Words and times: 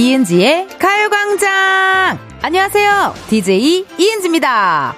이은지의 0.00 0.68
가요광장! 0.78 2.18
안녕하세요. 2.42 3.14
DJ 3.30 3.86
이은지입니다. 3.96 4.94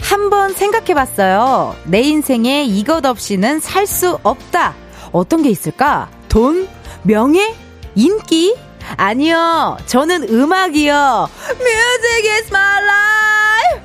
한번 0.00 0.52
생각해 0.52 0.94
봤어요. 0.94 1.74
내 1.84 2.00
인생에 2.00 2.64
이것 2.64 3.04
없이는 3.04 3.60
살 3.60 3.86
수 3.86 4.18
없다. 4.22 4.74
어떤 5.12 5.42
게 5.42 5.48
있을까? 5.48 6.10
돈? 6.28 6.68
명예? 7.02 7.54
인기? 7.94 8.54
아니요. 8.96 9.78
저는 9.86 10.28
음악이요. 10.28 11.28
Music 11.50 12.28
is 12.38 12.48
my 12.50 12.82
life. 12.82 13.82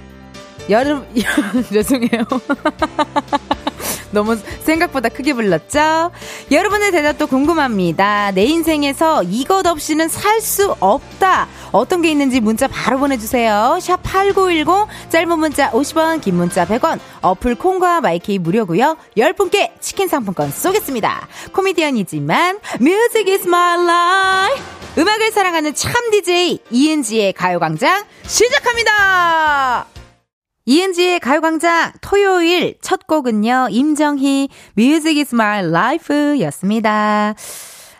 여러분, 0.69 1.05
죄송해요. 1.71 2.23
너무 4.11 4.37
생각보다 4.63 5.09
크게 5.09 5.33
불렀죠? 5.33 6.11
여러분의 6.51 6.91
대답도 6.91 7.27
궁금합니다. 7.27 8.31
내 8.31 8.43
인생에서 8.43 9.23
이것 9.23 9.65
없이는 9.65 10.07
살 10.07 10.41
수 10.41 10.75
없다. 10.79 11.47
어떤 11.71 12.01
게 12.01 12.09
있는지 12.09 12.39
문자 12.39 12.67
바로 12.67 12.97
보내주세요. 12.97 13.77
샵 13.79 14.01
8910, 14.01 14.87
짧은 15.09 15.37
문자 15.37 15.69
50원, 15.69 16.19
긴 16.19 16.35
문자 16.35 16.65
100원, 16.65 16.99
어플 17.21 17.55
콩과 17.55 18.01
마이케이 18.01 18.39
무료고요 18.39 18.97
10분께 19.15 19.79
치킨 19.79 20.07
상품권 20.07 20.49
쏘겠습니다. 20.51 21.27
코미디언이지만, 21.53 22.59
music 22.81 23.31
is 23.31 23.47
my 23.47 23.83
life. 23.83 24.63
음악을 24.97 25.31
사랑하는 25.31 25.75
참 25.75 25.93
DJ, 26.11 26.59
이은지의 26.71 27.33
가요광장, 27.33 28.03
시작합니다! 28.25 29.90
이은지의 30.65 31.19
가요광장 31.19 31.93
토요일 32.01 32.75
첫 32.81 33.07
곡은요, 33.07 33.69
임정희, 33.71 34.49
Music 34.77 35.19
is 35.19 35.33
my 35.33 35.65
life 35.65 36.39
였습니다. 36.41 37.33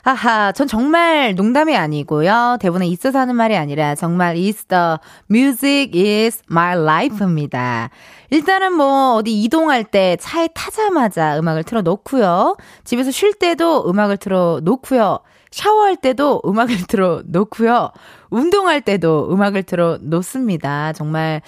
하하, 0.04 0.52
전 0.52 0.68
정말 0.68 1.36
농담이 1.36 1.76
아니고요. 1.76 2.58
대본에 2.60 2.88
있어서 2.88 3.20
하는 3.20 3.36
말이 3.36 3.56
아니라 3.56 3.96
정말 3.96 4.36
is 4.36 4.66
the 4.66 4.98
music 5.30 6.00
is 6.00 6.42
my 6.52 6.76
life입니다. 6.76 7.90
일단은 8.32 8.74
뭐 8.74 9.16
어디 9.16 9.44
이동할 9.44 9.84
때 9.84 10.18
차에 10.20 10.48
타자마자 10.56 11.38
음악을 11.38 11.64
틀어 11.64 11.82
놓고요. 11.82 12.56
집에서 12.86 13.12
쉴 13.12 13.34
때도 13.34 13.90
음악을 13.90 14.18
틀어 14.18 14.62
놓고요. 14.64 15.20
샤워할 15.52 15.98
때도 15.98 16.42
음악을 16.46 16.76
틀어 16.88 17.24
놓고요. 17.26 17.92
운동할 18.30 18.82
때도 18.82 19.32
음악을 19.32 19.64
틀어 19.64 20.00
놓습니다. 20.02 20.94
정말 20.94 21.42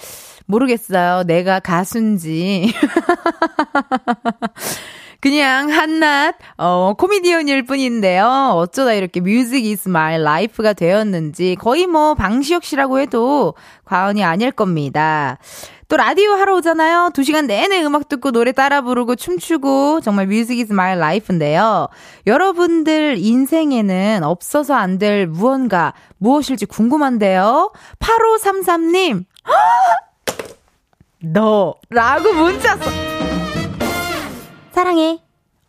모르겠어요. 0.44 1.24
내가 1.24 1.58
가수인지. 1.58 2.70
그냥 5.24 5.70
한낱 5.70 6.34
어 6.58 6.92
코미디언일 6.98 7.64
뿐인데요. 7.64 8.52
어쩌다 8.56 8.92
이렇게 8.92 9.20
music 9.20 9.64
is 9.64 9.88
my 9.88 10.18
life가 10.18 10.74
되었는지 10.74 11.56
거의 11.58 11.86
뭐 11.86 12.14
방시혁 12.14 12.62
씨라고 12.62 12.98
해도 12.98 13.54
과언이 13.86 14.22
아닐 14.22 14.50
겁니다. 14.50 15.38
또 15.94 15.98
라디오 15.98 16.32
하러 16.32 16.56
오잖아요. 16.56 17.10
두 17.14 17.22
시간 17.22 17.46
내내 17.46 17.80
음악 17.84 18.08
듣고 18.08 18.32
노래 18.32 18.50
따라 18.50 18.80
부르고 18.80 19.14
춤추고 19.14 20.00
정말 20.00 20.26
music 20.26 20.58
is 20.58 20.72
my 20.72 20.98
life인데요. 20.98 21.86
여러분들 22.26 23.16
인생에는 23.18 24.24
없어서 24.24 24.74
안 24.74 24.98
될 24.98 25.28
무언가 25.28 25.94
무엇일지 26.18 26.66
궁금한데요. 26.66 27.70
8533님. 28.00 29.24
너 31.22 31.74
라고 31.90 32.32
문자 32.32 32.76
써. 32.76 32.90
사랑해. 34.72 35.20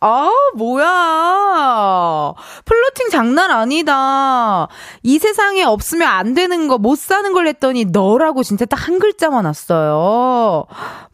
아, 0.06 0.30
뭐야. 0.56 2.32
플로팅 2.64 3.10
장난 3.10 3.50
아니다. 3.50 4.68
이 5.02 5.18
세상에 5.18 5.64
없으면 5.64 6.08
안 6.08 6.32
되는 6.34 6.68
거, 6.68 6.78
못 6.78 6.96
사는 6.98 7.30
걸 7.32 7.46
했더니 7.46 7.84
너라고 7.86 8.42
진짜 8.42 8.64
딱 8.64 8.86
한 8.86 8.98
글자만 9.00 9.44
왔어요. 9.44 10.64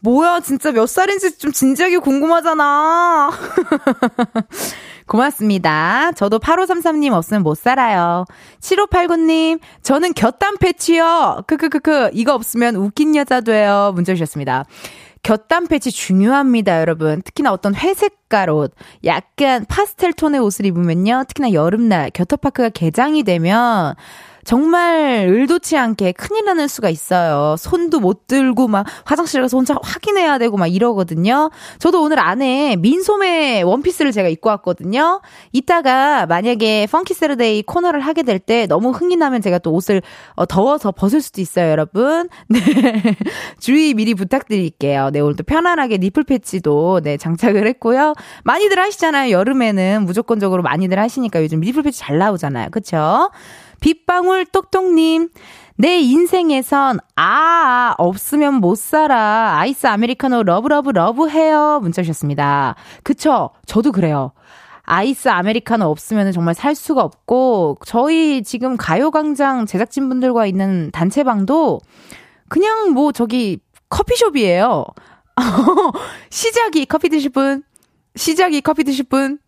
뭐야, 0.01 0.41
진짜 0.41 0.71
몇 0.71 0.85
살인지 0.87 1.37
좀 1.39 1.51
진지하게 1.51 1.97
궁금하잖아. 1.97 3.31
고맙습니다. 5.07 6.11
저도 6.15 6.39
8533님 6.39 7.13
없으면 7.13 7.41
못 7.43 7.57
살아요. 7.57 8.25
7589님, 8.61 9.59
저는 9.81 10.13
곁담 10.13 10.57
패치요. 10.57 11.41
크크크크, 11.47 12.11
이거 12.13 12.33
없으면 12.35 12.75
웃긴 12.75 13.15
여자 13.15 13.41
돼요. 13.41 13.91
문자 13.95 14.13
주셨습니다. 14.13 14.65
곁담 15.23 15.67
패치 15.67 15.91
중요합니다, 15.91 16.81
여러분. 16.81 17.21
특히나 17.21 17.51
어떤 17.53 17.73
회색깔 17.73 18.49
옷, 18.49 18.73
약간 19.05 19.65
파스텔 19.67 20.13
톤의 20.13 20.41
옷을 20.41 20.65
입으면요. 20.65 21.23
특히나 21.27 21.53
여름날 21.53 22.11
겨터파크가 22.11 22.69
개장이 22.69 23.23
되면 23.23 23.95
정말 24.43 25.25
의도치 25.29 25.77
않게 25.77 26.11
큰일 26.11 26.45
나는 26.45 26.67
수가 26.67 26.89
있어요. 26.89 27.55
손도 27.57 27.99
못 27.99 28.27
들고 28.27 28.67
막 28.67 28.85
화장실 29.05 29.41
가서 29.41 29.57
혼자 29.57 29.75
확인해야 29.81 30.37
되고 30.37 30.57
막 30.57 30.67
이러거든요. 30.67 31.49
저도 31.79 32.03
오늘 32.03 32.19
안에 32.19 32.75
민소매 32.75 33.61
원피스를 33.63 34.11
제가 34.11 34.29
입고 34.29 34.49
왔거든요. 34.49 35.21
이따가 35.51 36.25
만약에 36.27 36.87
Funky 36.91 37.13
Saturday 37.15 37.63
코너를 37.63 37.99
하게 37.99 38.21
될 38.21 38.43
때 38.45 38.67
너무 38.67 38.89
흥이 38.91 39.15
나면 39.15 39.41
제가 39.41 39.57
또 39.59 39.71
옷을 39.71 40.01
어, 40.35 40.45
더워서 40.45 40.91
벗을 40.91 41.21
수도 41.21 41.41
있어요, 41.41 41.69
여러분. 41.71 42.27
네. 42.49 42.59
주의 43.59 43.93
미리 43.93 44.13
부탁드릴게요. 44.13 45.09
네, 45.11 45.19
오늘 45.19 45.35
또 45.35 45.43
편안하게 45.43 45.97
nipple 45.99 46.23
patch도 46.23 47.01
네, 47.03 47.17
장착을 47.17 47.65
했고요. 47.67 48.13
많이들 48.43 48.77
하시잖아요. 48.79 49.31
여름에는 49.31 50.03
무조건적으로 50.05 50.61
많이들 50.63 50.99
하시니까 50.99 51.41
요즘 51.41 51.61
nipple 51.61 51.83
patch 51.83 51.99
잘 51.99 52.17
나오잖아요. 52.17 52.69
그쵸? 52.71 53.29
빗방울 53.83 54.45
똑똑님, 54.45 55.27
내 55.75 55.99
인생에선 55.99 56.99
아 57.17 57.93
없으면 57.97 58.53
못 58.53 58.77
살아 58.77 59.57
아이스 59.57 59.87
아메리카노 59.87 60.43
love 60.43 60.67
love 60.67 60.91
love해요 60.91 61.81
문자 61.81 62.01
주셨습니다. 62.01 62.75
그쵸? 63.03 63.49
저도 63.65 63.91
그래요. 63.91 64.31
아이스 64.83 65.27
아메리카노 65.27 65.85
없으면 65.85 66.31
정말 66.31 66.53
살 66.55 66.75
수가 66.75 67.01
없고 67.01 67.79
저희 67.85 68.41
지금 68.43 68.77
가요광장 68.77 69.65
제작진분들과 69.65 70.45
있는 70.45 70.89
단체방도 70.93 71.81
그냥 72.47 72.91
뭐 72.91 73.11
저기 73.11 73.59
커피숍이에요. 73.89 74.85
시작이 76.29 76.85
커피 76.85 77.09
드실 77.09 77.31
분 77.31 77.63
시작이 78.15 78.61
커피 78.61 78.85
드실 78.85 79.03
분 79.03 79.39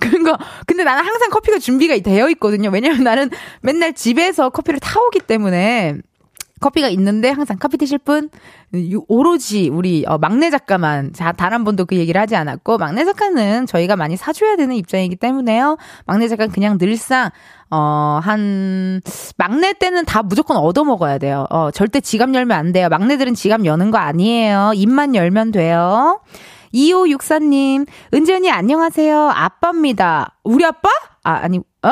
그런 0.00 0.22
거. 0.22 0.36
근데 0.66 0.84
나는 0.84 1.04
항상 1.04 1.30
커피가 1.30 1.58
준비가 1.58 1.96
되어 1.98 2.28
있거든요. 2.30 2.70
왜냐면 2.70 3.02
나는 3.04 3.30
맨날 3.62 3.92
집에서 3.94 4.50
커피를 4.50 4.80
타오기 4.80 5.20
때문에 5.20 5.96
커피가 6.60 6.88
있는데 6.88 7.28
항상 7.30 7.58
커피 7.60 7.76
드실 7.76 7.98
분 7.98 8.30
오로지 9.08 9.68
우리 9.68 10.04
어, 10.08 10.16
막내 10.18 10.50
작가만 10.50 11.12
단한 11.12 11.62
번도 11.64 11.84
그 11.84 11.96
얘기를 11.96 12.18
하지 12.18 12.36
않았고 12.36 12.78
막내 12.78 13.04
작가는 13.04 13.66
저희가 13.66 13.96
많이 13.96 14.16
사줘야 14.16 14.56
되는 14.56 14.74
입장이기 14.74 15.16
때문에요. 15.16 15.76
막내 16.06 16.26
작가는 16.26 16.50
그냥 16.52 16.78
늘상 16.78 17.30
어한 17.70 19.02
막내 19.36 19.72
때는 19.74 20.04
다 20.06 20.22
무조건 20.22 20.56
얻어 20.56 20.84
먹어야 20.84 21.18
돼요. 21.18 21.46
어 21.50 21.70
절대 21.70 22.00
지갑 22.00 22.34
열면 22.34 22.56
안 22.56 22.72
돼요. 22.72 22.88
막내들은 22.88 23.34
지갑 23.34 23.64
여는 23.66 23.90
거 23.90 23.98
아니에요. 23.98 24.72
입만 24.74 25.14
열면 25.14 25.50
돼요. 25.50 26.20
2564님, 26.74 27.86
은지 28.12 28.32
언니 28.32 28.50
안녕하세요. 28.50 29.30
아빠입니다. 29.30 30.36
우리 30.42 30.64
아빠? 30.64 30.88
아, 31.22 31.32
아니, 31.42 31.58
어? 31.58 31.90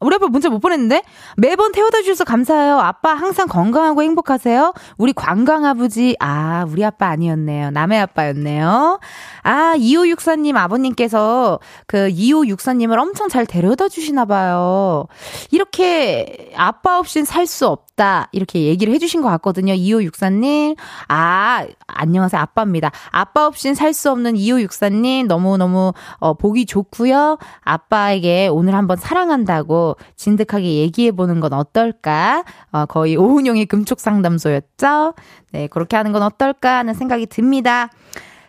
우리 0.00 0.14
아빠 0.14 0.28
문자 0.28 0.48
못 0.48 0.60
보냈는데? 0.60 1.02
매번 1.36 1.72
태워다 1.72 2.02
주셔서 2.02 2.22
감사해요. 2.22 2.78
아빠 2.78 3.14
항상 3.14 3.48
건강하고 3.48 4.02
행복하세요. 4.02 4.72
우리 4.96 5.12
관광 5.12 5.64
아버지, 5.64 6.14
아, 6.20 6.64
우리 6.68 6.84
아빠 6.84 7.08
아니었네요. 7.08 7.70
남의 7.72 7.98
아빠였네요. 8.02 9.00
아, 9.42 9.74
2564님 9.76 10.56
아버님께서 10.56 11.58
그 11.88 12.08
2564님을 12.10 12.96
엄청 12.98 13.28
잘 13.28 13.44
데려다 13.44 13.88
주시나 13.88 14.24
봐요. 14.26 15.06
이렇게 15.50 16.52
아빠 16.56 16.98
없인 16.98 17.24
살 17.24 17.46
수 17.48 17.66
없다. 17.66 17.87
이렇게 18.32 18.62
얘기를 18.62 18.92
해주신 18.94 19.22
것 19.22 19.28
같거든요. 19.30 19.72
2564님. 19.74 20.76
아, 21.08 21.66
안녕하세요. 21.86 22.40
아빠입니다. 22.40 22.90
아빠 23.10 23.46
없인 23.46 23.74
살 23.74 23.92
수 23.92 24.10
없는 24.10 24.34
2564님. 24.34 25.26
너무너무, 25.26 25.92
어, 26.18 26.34
보기 26.34 26.66
좋고요 26.66 27.38
아빠에게 27.62 28.48
오늘 28.48 28.74
한번 28.74 28.96
사랑한다고 28.96 29.96
진득하게 30.16 30.74
얘기해보는 30.74 31.40
건 31.40 31.52
어떨까? 31.52 32.44
어, 32.70 32.86
거의 32.86 33.16
오은영의 33.16 33.66
금촉 33.66 34.00
상담소였죠? 34.00 35.14
네, 35.52 35.66
그렇게 35.68 35.96
하는 35.96 36.12
건 36.12 36.22
어떨까 36.22 36.78
하는 36.78 36.94
생각이 36.94 37.26
듭니다. 37.26 37.90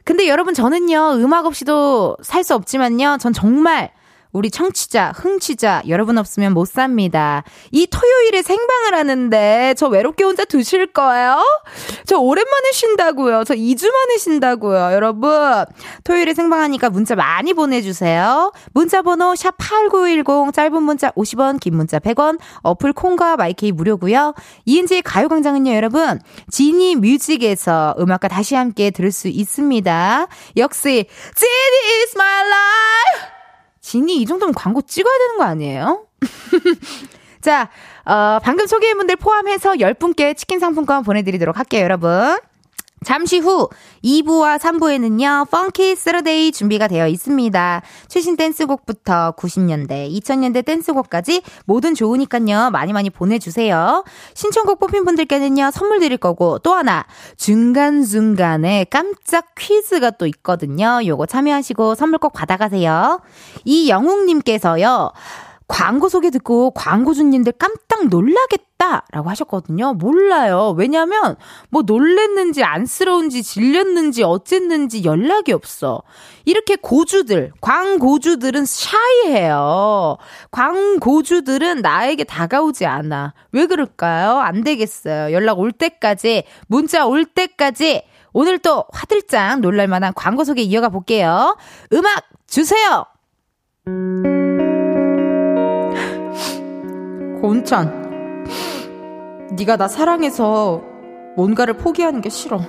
근데 0.04 0.28
여러분 0.28 0.54
저는요, 0.54 1.14
음악 1.16 1.46
없이도 1.46 2.18
살 2.22 2.44
수 2.44 2.56
없지만요, 2.56 3.18
전 3.20 3.32
정말 3.34 3.92
우리 4.32 4.52
청취자, 4.52 5.12
흥취자, 5.16 5.82
여러분 5.88 6.20
없으면 6.20 6.54
못 6.54 6.68
삽니다. 6.68 7.44
이 7.72 7.88
토요일에 7.88 8.44
생방을 8.44 8.94
하는데, 8.94 9.74
저 9.76 9.88
외롭게 9.88 10.24
혼자 10.24 10.46
드실 10.46 10.86
거예요? 10.88 11.44
저 12.06 12.20
오랜만에 12.20 12.72
쉰다고요. 12.72 13.44
저 13.44 13.56
2주 13.56 13.92
만에 13.92 14.18
쉰다고요. 14.20 14.94
여러분, 14.94 15.66
토요일에 16.04 16.36
생방하니까 16.36 16.92
문자 16.92 17.16
많이 17.16 17.54
보내주세요. 17.54 18.52
문자 18.74 19.02
번호 19.02 19.34
샵8910, 19.34 20.54
짧은 20.54 20.84
문자 20.84 21.10
50원, 21.12 21.60
긴 21.60 21.76
문자 21.76 21.98
100원, 21.98 22.38
어플 22.62 22.94
콩과 22.94 23.38
마이케이 23.38 23.72
무료고요 23.72 24.36
이은지의 24.66 25.02
가요광장은요, 25.02 25.74
여러분, 25.74 26.20
지니 26.52 26.96
뮤직에서 26.96 27.96
음악과 27.98 28.28
다시 28.28 28.54
함께 28.54 28.92
들을 28.92 29.12
수 29.12 29.28
있습니다. 29.28 30.28
역시, 30.58 31.08
지니 31.36 32.04
is 32.04 32.16
my 32.16 32.42
life! 32.46 33.39
지니 33.90 34.18
이 34.18 34.26
정도면 34.28 34.54
광고 34.54 34.84
찍어야 34.84 35.18
되는 35.18 35.38
거 35.38 35.46
아니에요? 35.46 36.06
자, 37.42 37.70
어, 38.06 38.40
방금 38.44 38.68
소개한 38.68 38.98
분들 38.98 39.16
포함해서 39.16 39.74
10분께 39.74 40.38
치킨 40.38 40.60
상품권 40.60 41.04
보내드리도록 41.04 41.58
할게요, 41.58 41.86
여러분. 41.86 42.38
잠시 43.04 43.40
후 43.40 43.70
2부와 44.04 44.60
3부에는요, 44.60 45.50
Funky 45.50 45.96
Saturday 45.96 46.52
준비가 46.52 46.88
되어 46.88 47.08
있습니다. 47.08 47.82
최신 48.08 48.36
댄스곡부터 48.36 49.34
90년대, 49.38 50.12
2000년대 50.12 50.66
댄스곡까지 50.66 51.42
뭐든 51.66 51.96
좋으니까요, 51.96 52.72
많이 52.72 52.94
많이 52.94 53.10
보내주세요. 53.10 54.04
신청곡 54.34 54.80
뽑힌 54.80 55.06
분들께는요, 55.06 55.72
선물 55.72 56.00
드릴 56.00 56.18
거고, 56.18 56.60
또 56.60 56.74
하나, 56.74 57.06
중간중간에 57.38 58.86
깜짝 58.90 59.56
퀴즈가 59.58 60.12
또 60.12 60.26
있거든요. 60.28 61.00
요거 61.06 61.26
참여하시고 61.26 61.96
선물 61.96 62.20
꼭 62.20 62.34
받아가세요. 62.34 63.22
이영웅님께서요, 63.64 65.12
광고 65.70 66.10
소개 66.10 66.32
듣고 66.32 66.72
광고주님들 66.72 67.54
깜짝 67.54 68.08
놀라겠다 68.10 69.06
라고 69.12 69.30
하셨거든요. 69.30 69.94
몰라요. 69.94 70.74
왜냐면 70.76 71.36
뭐 71.70 71.84
놀랬는지 71.84 72.64
안쓰러운지 72.64 73.44
질렸는지 73.44 74.24
어쨌는지 74.24 75.06
연락이 75.06 75.54
없어. 75.54 76.02
이렇게 76.44 76.76
고주들, 76.76 77.54
광고주들은 77.62 78.66
샤이해요. 78.66 80.18
광고주들은 80.50 81.82
나에게 81.82 82.24
다가오지 82.24 82.88
않아. 82.88 83.36
왜 83.52 83.68
그럴까요? 83.68 84.40
안 84.40 84.64
되겠어요. 84.64 85.32
연락 85.34 85.60
올 85.60 85.72
때까지, 85.72 86.44
문자 86.68 87.06
올 87.06 87.26
때까지 87.26 88.04
오늘 88.34 88.58
또 88.58 88.86
화들짝 88.92 89.60
놀랄만한 89.60 90.14
광고 90.16 90.44
소개 90.44 90.64
이어가 90.64 90.90
볼게요. 90.90 91.56
음악 91.94 92.24
주세요! 92.48 93.06
고은찬, 97.50 98.46
네가 99.58 99.78
나 99.78 99.88
사랑해서 99.88 100.84
뭔가를 101.36 101.74
포기하는 101.78 102.22
게 102.22 102.30
싫어. 102.30 102.62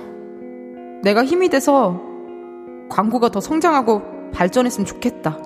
내가 1.03 1.23
힘이 1.23 1.49
돼서 1.49 2.01
광고가 2.89 3.29
더 3.29 3.39
성장하고 3.39 4.01
발전했으면 4.33 4.87
좋겠다. 4.87 5.37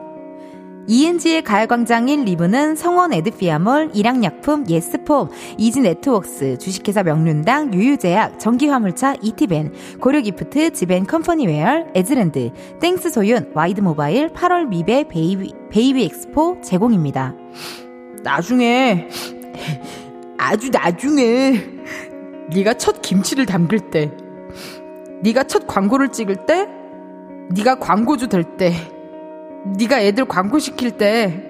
이은지의 0.87 1.41
가요광장 1.41 2.07
1, 2.07 2.23
리브는 2.23 2.75
성원 2.75 3.11
에드피아몰, 3.11 3.89
일양약품, 3.93 4.69
예스폼, 4.69 5.29
이지네트웍스, 5.57 6.59
주식회사 6.59 7.03
명륜당, 7.03 7.73
유유제약, 7.73 8.39
전기화물차, 8.39 9.15
이티벤, 9.21 9.73
고려기프트, 9.99 10.71
지벤 10.71 11.07
컴퍼니웨어, 11.07 11.87
에즈랜드, 11.93 12.51
땡스 12.79 13.09
소윤, 13.09 13.51
와이드모바일, 13.53 14.29
8월 14.29 14.67
미베 14.67 15.09
베이비, 15.09 15.53
베이비 15.71 16.05
엑스포 16.05 16.61
제공입니다. 16.61 17.33
나중에 18.25 19.07
아주 20.37 20.69
나중에 20.71 21.63
네가 22.49 22.73
첫 22.73 23.01
김치를 23.03 23.45
담글 23.45 23.91
때 23.91 24.11
네가 25.21 25.43
첫 25.43 25.67
광고를 25.67 26.09
찍을 26.09 26.45
때 26.47 26.67
네가 27.51 27.79
광고주 27.79 28.27
될 28.27 28.43
때 28.57 28.73
네가 29.77 30.01
애들 30.01 30.25
광고 30.25 30.57
시킬 30.59 30.91
때 30.91 31.43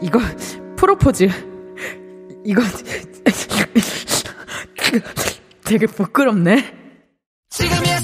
이거 0.00 0.18
프로포즈 0.76 1.28
이거 2.44 2.62
되게 5.64 5.86
부끄럽네. 5.86 6.64
지금이야 7.50 8.00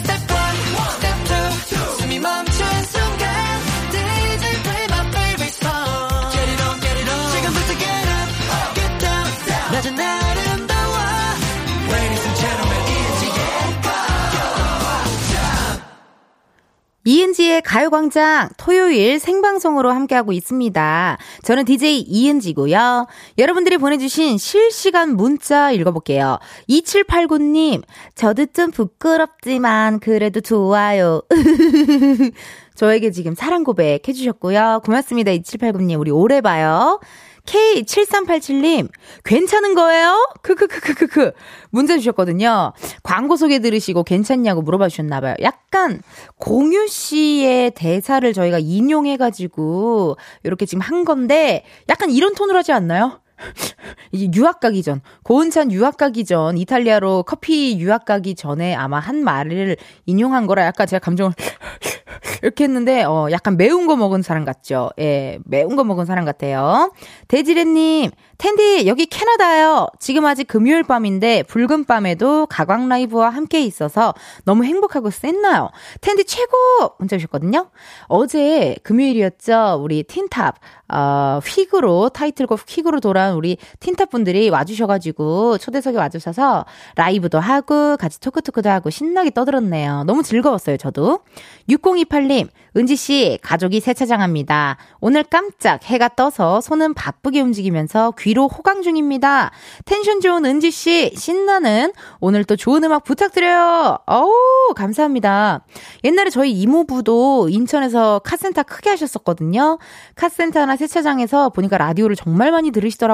이은지의 17.05 17.62
가요광장 17.62 18.49
토요일 18.56 19.19
생방송으로 19.19 19.91
함께하고 19.91 20.33
있습니다. 20.33 21.19
저는 21.43 21.65
DJ 21.65 22.01
이은지고요. 22.01 23.06
여러분들이 23.39 23.77
보내주신 23.77 24.39
실시간 24.39 25.17
문자 25.17 25.71
읽어볼게요. 25.71 26.39
2789님, 26.69 27.83
저도 28.15 28.47
좀 28.47 28.71
부끄럽지만 28.71 30.01
그래도 30.01 30.41
좋아요. 30.41 31.23
저에게 32.75 33.11
지금 33.11 33.35
사랑 33.35 33.65
고백 33.65 34.09
해주셨고요. 34.09 34.81
고맙습니다. 34.85 35.31
2789님, 35.33 36.00
우리 36.00 36.11
오래 36.11 36.41
봐요. 36.41 37.00
K7387님, 37.46 38.88
괜찮은 39.25 39.75
거예요? 39.75 40.32
크크크크크크. 40.43 41.32
문자 41.70 41.96
주셨거든요. 41.99 42.73
광고 43.02 43.37
소개 43.37 43.58
들으시고 43.58 44.02
괜찮냐고 44.05 44.62
물어봐 44.62 44.88
주셨나봐요. 44.88 45.37
약간 45.43 46.00
공유 46.37 46.87
씨의 46.87 47.73
대사를 47.73 48.32
저희가 48.32 48.58
인용해가지고, 48.58 50.17
이렇게 50.43 50.67
지금 50.67 50.81
한 50.81 51.05
건데, 51.05 51.64
약간 51.88 52.11
이런 52.11 52.35
톤으로 52.35 52.58
하지 52.58 52.73
않나요? 52.73 53.20
이게 54.13 54.31
유학 54.35 54.61
가기 54.61 54.83
전, 54.83 55.01
고은찬 55.23 55.73
유학 55.73 55.97
가기 55.97 56.25
전, 56.25 56.57
이탈리아로 56.57 57.25
커피 57.25 57.79
유학 57.79 58.05
가기 58.05 58.35
전에 58.35 58.75
아마 58.75 58.99
한 58.99 59.23
말을 59.25 59.76
인용한 60.07 60.47
거라 60.47 60.64
약간 60.64 60.87
제가 60.87 61.00
감정을 61.00 61.33
이렇게 62.43 62.64
했는데, 62.64 63.05
어, 63.05 63.29
약간 63.31 63.57
매운 63.57 63.87
거 63.87 63.97
먹은 63.97 64.23
사람 64.23 64.45
같죠? 64.45 64.91
예, 64.99 65.38
매운 65.45 65.76
거 65.76 65.85
먹은 65.85 66.05
사람 66.05 66.25
같아요. 66.25 66.93
대지레님, 67.29 68.11
텐디, 68.37 68.87
여기 68.87 69.07
캐나다요. 69.07 69.88
지금 69.99 70.26
아직 70.26 70.47
금요일 70.47 70.83
밤인데, 70.83 71.45
붉은 71.45 71.85
밤에도 71.85 72.47
가광 72.47 72.88
라이브와 72.88 73.31
함께 73.31 73.62
있어서 73.64 74.14
너무 74.45 74.64
행복하고 74.64 75.11
쎘나요? 75.11 75.71
텐디 76.00 76.25
최고! 76.25 76.55
문자 76.99 77.17
주셨거든요. 77.17 77.71
어제 78.09 78.76
금요일이었죠. 78.83 79.81
우리 79.83 80.03
틴탑, 80.03 80.57
어, 80.93 81.41
휙으로, 81.43 82.11
타이틀곡 82.11 82.61
휙으로 82.69 83.00
돌아온 83.00 83.34
우리 83.35 83.57
틴탑 83.81 84.11
분들이 84.11 84.50
와주셔가지고, 84.50 85.59
초대석에 85.59 85.97
와주셔서 85.99 86.64
라이브도 86.97 87.41
하고, 87.41 87.97
같이 87.97 88.21
토크토크도 88.21 88.71
하고, 88.71 88.91
신나게 88.91 89.31
떠들었네요. 89.31 90.05
너무 90.05 90.23
즐거웠어요, 90.23 90.76
저도. 90.76 91.21
6028님, 91.69 92.49
은지씨, 92.76 93.38
가족이 93.43 93.81
세차장합니다. 93.81 94.76
오늘 95.00 95.23
깜짝 95.23 95.85
해가 95.85 96.09
떠서 96.09 96.61
손은 96.61 96.95
바쁘게 96.95 97.41
움직이면서 97.41 98.12
귀로 98.19 98.49
호강 98.49 98.83
중입니다. 98.83 99.53
텐션 99.85 100.21
좋은 100.21 100.45
은지씨, 100.45 101.12
신나는 101.17 101.93
오늘 102.21 102.45
또 102.45 102.57
좋은 102.57 102.83
음악 102.83 103.05
부탁드려요. 103.05 103.99
어우, 104.07 104.75
감사합니다. 104.75 105.64
옛날에 106.03 106.31
저희 106.31 106.53
이모부도 106.53 107.49
인천에서 107.49 108.21
카센터 108.25 108.64
크게 108.64 108.91
하셨었거든요. 108.91 109.79
카센터나 110.17 110.76
세차장에서 110.76 111.50
보니까 111.50 111.79
라디오를 111.79 112.17
정말 112.17 112.50
많이 112.50 112.71
들으시더라고요. 112.73 113.13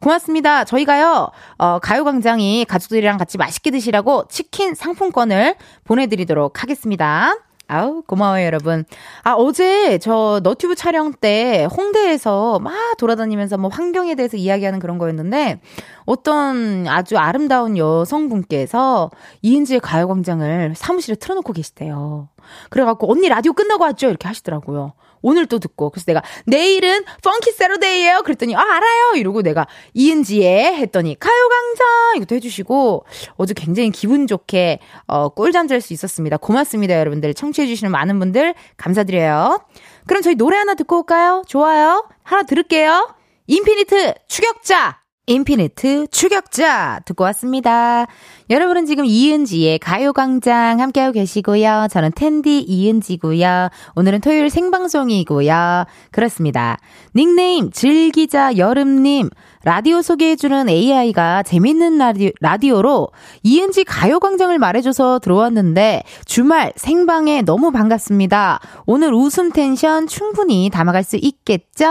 고맙습니다. 0.00 0.64
저희가요, 0.64 1.30
어, 1.58 1.78
가요광장이 1.80 2.64
가족들이랑 2.66 3.18
같이 3.18 3.38
맛있게 3.38 3.70
드시라고 3.70 4.24
치킨 4.28 4.74
상품권을 4.74 5.56
보내드리도록 5.84 6.62
하겠습니다. 6.62 7.34
아우, 7.66 8.02
고마워요, 8.02 8.44
여러분. 8.44 8.84
아, 9.22 9.32
어제 9.32 9.98
저 9.98 10.40
너튜브 10.42 10.74
촬영 10.74 11.14
때 11.14 11.66
홍대에서 11.74 12.58
막 12.58 12.74
돌아다니면서 12.98 13.56
뭐 13.56 13.70
환경에 13.70 14.14
대해서 14.14 14.36
이야기하는 14.36 14.80
그런 14.80 14.98
거였는데 14.98 15.60
어떤 16.04 16.86
아주 16.86 17.16
아름다운 17.16 17.78
여성분께서 17.78 19.10
이은지의 19.40 19.80
가요광장을 19.80 20.74
사무실에 20.76 21.16
틀어놓고 21.16 21.54
계시대요. 21.54 22.28
그래갖고 22.68 23.10
언니 23.10 23.28
라디오 23.28 23.54
끝나고 23.54 23.84
왔죠? 23.84 24.08
이렇게 24.08 24.28
하시더라고요. 24.28 24.92
오늘 25.24 25.46
또 25.46 25.58
듣고. 25.58 25.90
그래서 25.90 26.04
내가 26.06 26.22
내일은 26.46 27.02
펑키 27.22 27.52
세러데이예요 27.52 28.22
그랬더니 28.22 28.54
아, 28.54 28.60
알아요. 28.60 29.14
이러고 29.16 29.42
내가 29.42 29.66
이은지에 29.94 30.74
했더니 30.76 31.18
가요광장 31.18 32.16
이것도 32.16 32.34
해주시고 32.36 33.06
어제 33.36 33.54
굉장히 33.54 33.90
기분 33.90 34.26
좋게 34.26 34.80
어, 35.06 35.30
꿀잠 35.30 35.66
잘 35.66 35.80
수 35.80 35.92
있었습니다. 35.92 36.36
고맙습니다. 36.36 36.98
여러분들. 36.98 37.34
청취해주시는 37.34 37.90
많은 37.90 38.18
분들 38.18 38.54
감사드려요. 38.76 39.60
그럼 40.06 40.22
저희 40.22 40.34
노래 40.34 40.56
하나 40.58 40.74
듣고 40.74 40.98
올까요? 40.98 41.42
좋아요. 41.46 42.06
하나 42.22 42.42
들을게요. 42.42 43.14
인피니트 43.46 44.14
추격자! 44.28 45.03
인피니트 45.26 46.08
추격자 46.08 47.00
듣고 47.06 47.24
왔습니다. 47.24 48.06
여러분은 48.50 48.84
지금 48.84 49.06
이은지의 49.06 49.78
가요광장 49.78 50.80
함께하고 50.80 51.12
계시고요. 51.12 51.86
저는 51.90 52.12
텐디 52.14 52.60
이은지고요. 52.60 53.70
오늘은 53.96 54.20
토요일 54.20 54.50
생방송이고요. 54.50 55.86
그렇습니다. 56.10 56.76
닉네임 57.16 57.70
즐기자 57.70 58.58
여름님 58.58 59.30
라디오 59.64 60.02
소개해주는 60.02 60.68
AI가 60.68 61.42
재밌는 61.42 61.96
라디오, 61.96 62.30
라디오로 62.40 63.08
이은지 63.42 63.84
가요광장을 63.84 64.58
말해줘서 64.58 65.20
들어왔는데 65.20 66.02
주말 66.26 66.74
생방에 66.76 67.40
너무 67.40 67.70
반갑습니다. 67.72 68.60
오늘 68.84 69.14
웃음 69.14 69.52
텐션 69.52 70.06
충분히 70.06 70.68
담아갈 70.70 71.02
수 71.02 71.16
있겠죠? 71.16 71.86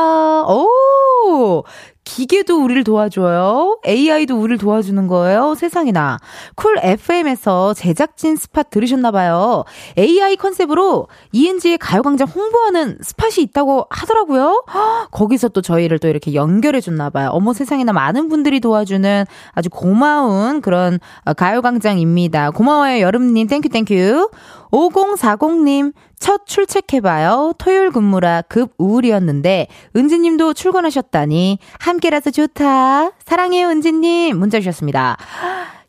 오! 0.47 1.63
기계도 2.05 2.63
우리를 2.63 2.83
도와줘요. 2.83 3.79
AI도 3.85 4.37
우리를 4.39 4.57
도와주는 4.57 5.07
거예요. 5.07 5.55
세상에나. 5.55 6.19
쿨 6.55 6.77
FM에서 6.81 7.73
제작진 7.73 8.35
스팟 8.35 8.63
들으셨나봐요. 8.63 9.63
AI 9.97 10.35
컨셉으로 10.35 11.07
ENG의 11.31 11.77
가요광장 11.77 12.27
홍보하는 12.27 12.97
스팟이 13.01 13.43
있다고 13.43 13.87
하더라고요. 13.89 14.65
거기서 15.11 15.49
또 15.49 15.61
저희를 15.61 15.99
또 15.99 16.07
이렇게 16.07 16.33
연결해줬나봐요. 16.33 17.29
어머 17.29 17.53
세상에나 17.53 17.93
많은 17.93 18.29
분들이 18.29 18.59
도와주는 18.59 19.25
아주 19.51 19.69
고마운 19.69 20.61
그런 20.61 20.99
가요광장입니다. 21.37 22.51
고마워요, 22.51 22.99
여름님. 23.01 23.47
Thank 23.47 23.69
you, 23.69 23.88
thank 23.88 24.11
you. 24.11 24.29
5040님, 24.73 25.93
첫 26.17 26.47
출첵해봐요. 26.47 27.53
토요일 27.59 27.91
근무라 27.91 28.41
급 28.41 28.73
우울이었는데, 28.79 29.67
은지님도 29.95 30.53
출근하셨다니, 30.53 31.59
함께라서 31.79 32.31
좋다. 32.31 33.11
사랑해요, 33.23 33.67
은지님. 33.67 34.37
문자 34.37 34.59
주셨습니다. 34.59 35.17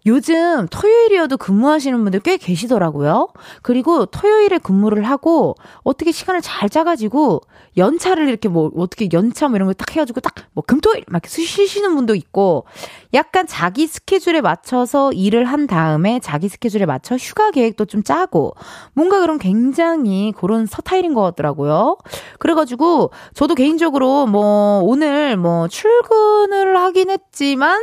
요즘 0.07 0.67
토요일이어도 0.71 1.37
근무하시는 1.39 2.03
분들 2.03 2.21
꽤 2.21 2.37
계시더라고요. 2.37 3.29
그리고 3.63 4.07
토요일에 4.07 4.59
근무를 4.59 5.05
하고 5.05 5.55
어떻게 5.83 6.13
시간을 6.13 6.43
잘 6.43 6.69
짜가지고 6.69 7.41
연차를 7.77 8.29
이렇게 8.29 8.49
뭐 8.49 8.71
어떻게 8.77 9.09
연차 9.13 9.49
뭐 9.49 9.57
이런 9.57 9.67
걸 9.67 9.75
딱 9.75 9.91
해가지고 9.91 10.21
딱 10.21 10.35
뭐 10.55 10.63
금토일 10.65 11.05
막 11.09 11.27
쉬시는 11.27 11.95
분도 11.97 12.15
있고 12.15 12.65
약간 13.13 13.47
자기 13.47 13.87
스케줄에 13.87 14.41
맞춰서 14.41 15.13
일을 15.13 15.45
한 15.45 15.67
다음에 15.67 16.21
자기 16.21 16.49
스케줄에 16.49 16.87
맞춰 16.87 17.17
휴가 17.17 17.51
계획도 17.51 17.87
좀 17.87 18.03
짜고 18.05 18.55
뭔가 18.93 19.21
그런 19.21 19.39
굉장히 19.39 20.33
그런 20.37 20.67
서타일인 20.67 21.13
것 21.15 21.23
같더라고요. 21.23 21.99
그래가지고 22.39 23.11
저도 23.35 23.55
개인적으로 23.57 24.27
뭐 24.27 24.81
오늘 24.85 25.37
뭐 25.37 25.67
출근을 25.69 26.77
하긴 26.79 27.11
했지만 27.11 27.81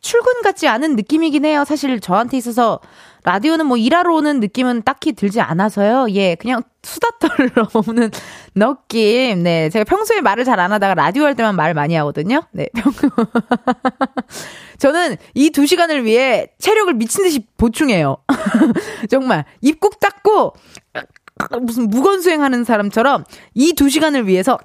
출근 0.00 0.42
같지 0.42 0.68
않은 0.68 0.96
느낌이긴 0.96 1.44
해 1.46 1.51
요. 1.54 1.64
사실 1.64 2.00
저한테 2.00 2.36
있어서 2.36 2.80
라디오는 3.24 3.66
뭐 3.66 3.76
일하러 3.76 4.14
오는 4.14 4.40
느낌은 4.40 4.82
딱히 4.82 5.12
들지 5.12 5.40
않아서요. 5.40 6.08
예, 6.10 6.34
그냥 6.34 6.62
수다 6.82 7.08
떨러 7.20 7.68
오는 7.86 8.10
느낌. 8.54 9.42
네, 9.44 9.70
제가 9.70 9.84
평소에 9.84 10.20
말을 10.20 10.44
잘 10.44 10.58
안 10.58 10.72
하다가 10.72 10.94
라디오 10.94 11.24
할 11.24 11.34
때만 11.36 11.54
말 11.54 11.72
많이 11.74 11.94
하거든요. 11.94 12.42
네, 12.52 12.66
평 12.74 12.92
저는 14.78 15.16
이 15.34 15.50
두 15.50 15.66
시간을 15.66 16.04
위해 16.04 16.48
체력을 16.58 16.92
미친 16.94 17.24
듯이 17.24 17.46
보충해요. 17.56 18.16
정말 19.10 19.44
입꾹 19.60 19.90
닫고 20.00 20.54
무슨 21.60 21.88
무건수행 21.88 22.42
하는 22.42 22.64
사람처럼 22.64 23.24
이 23.54 23.72
두 23.74 23.88
시간을 23.88 24.28
위해서 24.28 24.58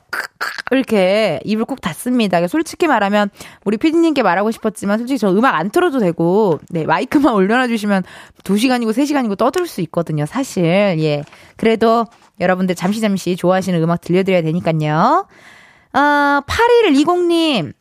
이렇게 0.71 1.39
입을 1.45 1.65
꼭 1.65 1.81
닫습니다. 1.81 2.45
솔직히 2.47 2.87
말하면 2.87 3.29
우리 3.63 3.77
피디님께 3.77 4.21
말하고 4.21 4.51
싶었지만 4.51 4.97
솔직히 4.97 5.17
저 5.17 5.31
음악 5.31 5.55
안 5.55 5.69
틀어도 5.69 5.99
되고 5.99 6.59
네 6.69 6.85
마이크만 6.85 7.33
올려놔 7.35 7.67
주시면 7.67 8.03
두 8.43 8.57
시간이고 8.57 8.91
세 8.91 9.05
시간이고 9.05 9.35
떠들 9.35 9.65
수 9.67 9.81
있거든요. 9.81 10.25
사실 10.25 10.65
예 10.99 11.23
그래도 11.55 12.05
여러분들 12.39 12.75
잠시 12.75 13.01
잠시 13.01 13.35
좋아하시는 13.35 13.81
음악 13.81 14.01
들려드려야 14.01 14.41
되니까요. 14.43 15.27
어, 15.93 16.41
8120님 16.45 17.73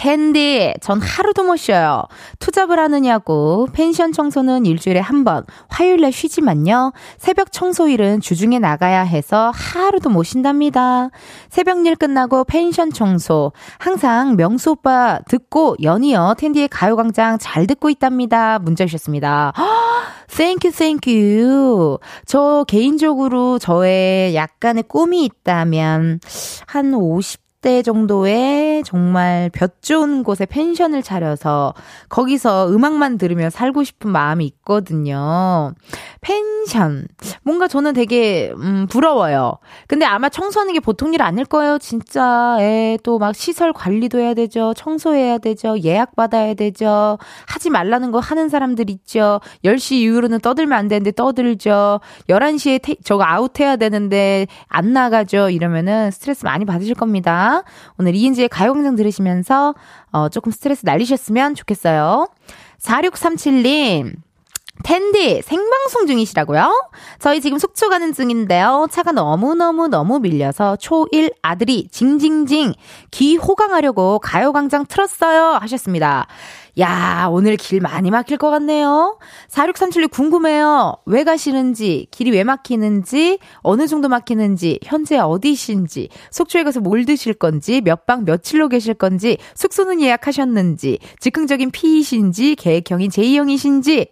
텐디, 0.00 0.72
전 0.80 0.98
하루도 0.98 1.42
못 1.42 1.56
쉬어요. 1.56 2.04
투잡을 2.38 2.78
하느냐고. 2.78 3.68
펜션 3.74 4.12
청소는 4.12 4.64
일주일에 4.64 4.98
한 4.98 5.24
번. 5.24 5.44
화요일날 5.68 6.10
쉬지만요. 6.10 6.94
새벽 7.18 7.52
청소일은 7.52 8.22
주중에 8.22 8.58
나가야 8.58 9.02
해서 9.02 9.52
하루도 9.54 10.08
못 10.08 10.22
쉰답니다. 10.22 11.10
새벽 11.50 11.84
일 11.84 11.96
끝나고 11.96 12.44
펜션 12.44 12.94
청소. 12.94 13.52
항상 13.76 14.36
명수 14.36 14.70
오빠 14.70 15.20
듣고 15.28 15.76
연이어 15.82 16.34
텐디의 16.38 16.68
가요광장 16.68 17.36
잘 17.38 17.66
듣고 17.66 17.90
있답니다. 17.90 18.58
문자 18.58 18.86
주셨습니다. 18.86 19.52
Thank 20.34 20.70
you, 20.70 21.09
thank 21.09 21.59
you. 21.59 21.98
저 22.24 22.64
개인적으로 22.66 23.58
저의 23.58 24.34
약간의 24.34 24.84
꿈이 24.84 25.26
있다면 25.26 26.20
한 26.66 26.94
50, 26.94 27.49
60대 27.60 27.84
정도의 27.84 28.82
정말 28.84 29.50
볕 29.52 29.82
좋은 29.82 30.22
곳에 30.22 30.46
펜션을 30.46 31.02
차려서 31.02 31.74
거기서 32.08 32.70
음악만 32.70 33.18
들으며 33.18 33.50
살고 33.50 33.84
싶은 33.84 34.10
마음이 34.10 34.46
있거든요. 34.46 35.74
펜션. 36.20 37.06
뭔가 37.42 37.68
저는 37.68 37.92
되게, 37.94 38.52
음, 38.56 38.86
부러워요. 38.90 39.58
근데 39.86 40.04
아마 40.04 40.28
청소하는 40.28 40.72
게 40.74 40.80
보통 40.80 41.14
일 41.14 41.22
아닐 41.22 41.44
거예요, 41.44 41.78
진짜. 41.78 42.56
에, 42.60 42.98
또 43.02 43.18
막 43.20 43.34
시설 43.34 43.72
관리도 43.74 44.18
해야 44.18 44.32
되죠. 44.32 44.72
청소해야 44.74 45.36
되죠. 45.38 45.76
예약 45.84 46.16
받아야 46.16 46.54
되죠. 46.54 47.18
하지 47.46 47.68
말라는 47.68 48.10
거 48.12 48.18
하는 48.18 48.48
사람들 48.48 48.88
있죠. 48.90 49.40
10시 49.64 49.96
이후로는 49.96 50.40
떠들면 50.40 50.78
안 50.78 50.88
되는데 50.88 51.10
떠들죠. 51.12 52.00
11시에 52.30 52.80
테, 52.82 52.94
저거 53.04 53.24
아웃해야 53.24 53.76
되는데 53.76 54.46
안 54.68 54.92
나가죠. 54.94 55.50
이러면은 55.50 56.10
스트레스 56.10 56.44
많이 56.46 56.64
받으실 56.64 56.94
겁니다. 56.94 57.49
오늘 57.98 58.14
이은지의 58.14 58.48
가요광장 58.48 58.96
들으시면서 58.96 59.74
어, 60.12 60.28
조금 60.28 60.52
스트레스 60.52 60.84
날리셨으면 60.84 61.54
좋겠어요. 61.54 62.28
4637님. 62.80 64.16
텐디 64.82 65.42
생방송 65.42 66.06
중이시라고요? 66.06 66.90
저희 67.18 67.40
지금 67.40 67.58
속초 67.58 67.88
가는 67.88 68.12
중인데요. 68.12 68.86
차가 68.90 69.12
너무너무 69.12 69.88
너무 69.88 70.18
밀려서 70.20 70.76
초1 70.80 71.34
아들이 71.42 71.88
징징징 71.90 72.74
귀 73.10 73.36
호강하려고 73.36 74.18
가요광장 74.20 74.86
틀었어요 74.86 75.58
하셨습니다. 75.60 76.26
야, 76.78 77.26
오늘 77.30 77.56
길 77.56 77.80
많이 77.80 78.10
막힐 78.10 78.38
것 78.38 78.48
같네요. 78.50 79.18
4637님 79.50 80.10
궁금해요. 80.10 80.96
왜 81.04 81.24
가시는지, 81.24 82.06
길이 82.12 82.30
왜 82.30 82.44
막히는지, 82.44 83.38
어느 83.58 83.86
정도 83.88 84.08
막히는지, 84.08 84.78
현재 84.84 85.18
어디신지, 85.18 86.08
속초에 86.30 86.62
가서 86.62 86.80
뭘 86.80 87.04
드실 87.04 87.34
건지, 87.34 87.80
몇 87.80 88.06
방 88.06 88.24
며칠로 88.24 88.68
계실 88.68 88.94
건지, 88.94 89.36
숙소는 89.56 90.00
예약하셨는지, 90.00 91.00
즉흥적인 91.18 91.70
P이신지, 91.72 92.54
계획형인 92.54 93.10
J형이신지. 93.10 94.06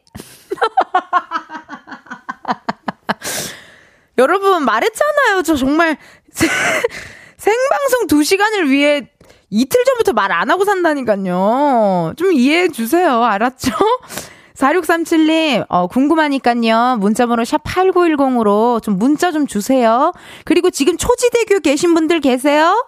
여러분, 4.19 4.65
말했잖아요. 4.65 5.43
저 5.45 5.55
정말 5.57 5.97
생방송 7.37 8.07
2시간을 8.09 8.69
위해 8.69 9.09
이틀 9.51 9.85
전부터 9.85 10.13
말 10.13 10.33
안 10.33 10.51
하고 10.51 10.65
산다니까요. 10.65 12.15
좀 12.17 12.33
이해해 12.33 12.69
주세요. 12.69 13.23
알았죠? 13.23 13.71
4637님, 14.59 15.65
어, 15.69 15.87
궁금하니까요. 15.87 16.97
문자번호 16.99 17.45
샵 17.45 17.63
8910으로 17.63 18.83
좀 18.83 18.99
문자 18.99 19.31
좀 19.31 19.47
주세요. 19.47 20.13
그리고 20.45 20.71
지금 20.71 20.97
초지대교 20.97 21.61
계신 21.61 21.95
분들 21.95 22.21
계세요? 22.21 22.85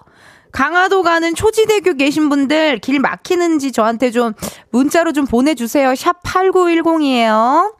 강화도 0.52 1.02
가는 1.02 1.34
초지대교 1.34 1.94
계신 1.94 2.28
분들 2.28 2.78
길 2.78 3.00
막히는지 3.00 3.72
저한테 3.72 4.10
좀 4.10 4.32
문자로 4.70 5.12
좀 5.12 5.26
보내주세요. 5.26 5.94
샵 5.94 6.22
8910이에요. 6.22 7.74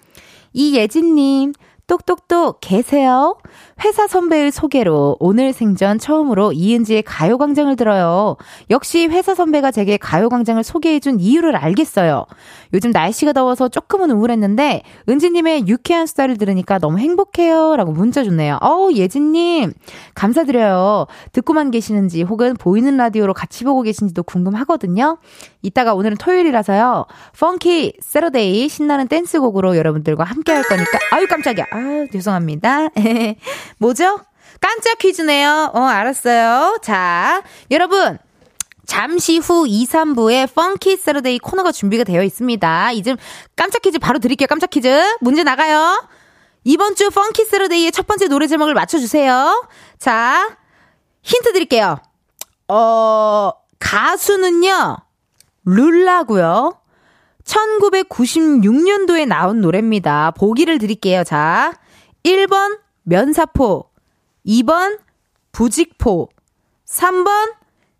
이예진님, 0.52 1.52
똑똑똑 1.86 2.58
계세요? 2.60 3.36
회사 3.82 4.06
선배의 4.06 4.50
소개로 4.50 5.16
오늘 5.20 5.52
생전 5.52 5.98
처음으로 5.98 6.52
이은지의 6.52 7.02
가요광장을 7.02 7.74
들어요. 7.76 8.36
역시 8.68 9.06
회사 9.06 9.34
선배가 9.34 9.70
제게 9.70 9.96
가요광장을 9.96 10.62
소개해준 10.62 11.18
이유를 11.18 11.56
알겠어요. 11.56 12.26
요즘 12.74 12.90
날씨가 12.90 13.32
더워서 13.32 13.68
조금은 13.68 14.10
우울했는데 14.10 14.82
은지님의 15.08 15.66
유쾌한 15.66 16.06
수다를 16.06 16.36
들으니까 16.36 16.78
너무 16.78 16.98
행복해요. 16.98 17.76
라고 17.76 17.92
문자 17.92 18.22
줬네요. 18.22 18.58
어우, 18.60 18.92
예진님. 18.92 19.72
감사드려요. 20.14 21.06
듣고만 21.32 21.70
계시는지 21.70 22.22
혹은 22.22 22.54
보이는 22.54 22.96
라디오로 22.96 23.32
같이 23.34 23.64
보고 23.64 23.82
계신지도 23.82 24.22
궁금하거든요. 24.24 25.18
이따가 25.62 25.94
오늘은 25.94 26.16
토요일이라서요. 26.18 27.06
Funky 27.38 27.94
Saturday 28.00 28.68
신나는 28.68 29.08
댄스곡으로 29.08 29.76
여러분들과 29.76 30.24
함께 30.24 30.52
할 30.52 30.62
거니까 30.64 30.98
아유 31.12 31.26
깜짝이야. 31.26 31.64
아 31.70 32.06
죄송합니다. 32.12 32.88
뭐죠? 33.78 34.20
깜짝 34.60 34.98
퀴즈네요. 34.98 35.70
어 35.74 35.80
알았어요. 35.80 36.78
자 36.82 37.42
여러분 37.70 38.18
잠시 38.86 39.38
후 39.38 39.66
2, 39.68 39.86
3부에 39.86 40.52
Funky 40.52 40.96
Saturday 40.96 41.38
코너가 41.38 41.70
준비가 41.70 42.02
되어 42.02 42.24
있습니다. 42.24 42.92
이제 42.92 43.16
깜짝 43.54 43.82
퀴즈 43.82 43.98
바로 43.98 44.18
드릴게요. 44.18 44.48
깜짝 44.48 44.70
퀴즈. 44.70 45.16
문제 45.20 45.44
나가요. 45.44 46.02
이번 46.64 46.94
주 46.94 47.08
Funky 47.10 47.44
Saturday의 47.44 47.92
첫 47.92 48.06
번째 48.06 48.26
노래 48.26 48.46
제목을 48.46 48.74
맞춰주세요. 48.74 49.68
자, 49.98 50.56
힌트 51.22 51.52
드릴게요. 51.52 51.98
어, 52.68 53.52
가수는요, 53.78 54.96
룰라고요. 55.64 56.76
1996년도에 57.44 59.26
나온 59.26 59.60
노래입니다. 59.60 60.32
보기를 60.32 60.78
드릴게요. 60.78 61.24
자, 61.24 61.72
1번 62.24 62.78
면사포, 63.10 63.90
2번 64.46 65.00
부직포, 65.50 66.28
3번 66.86 67.54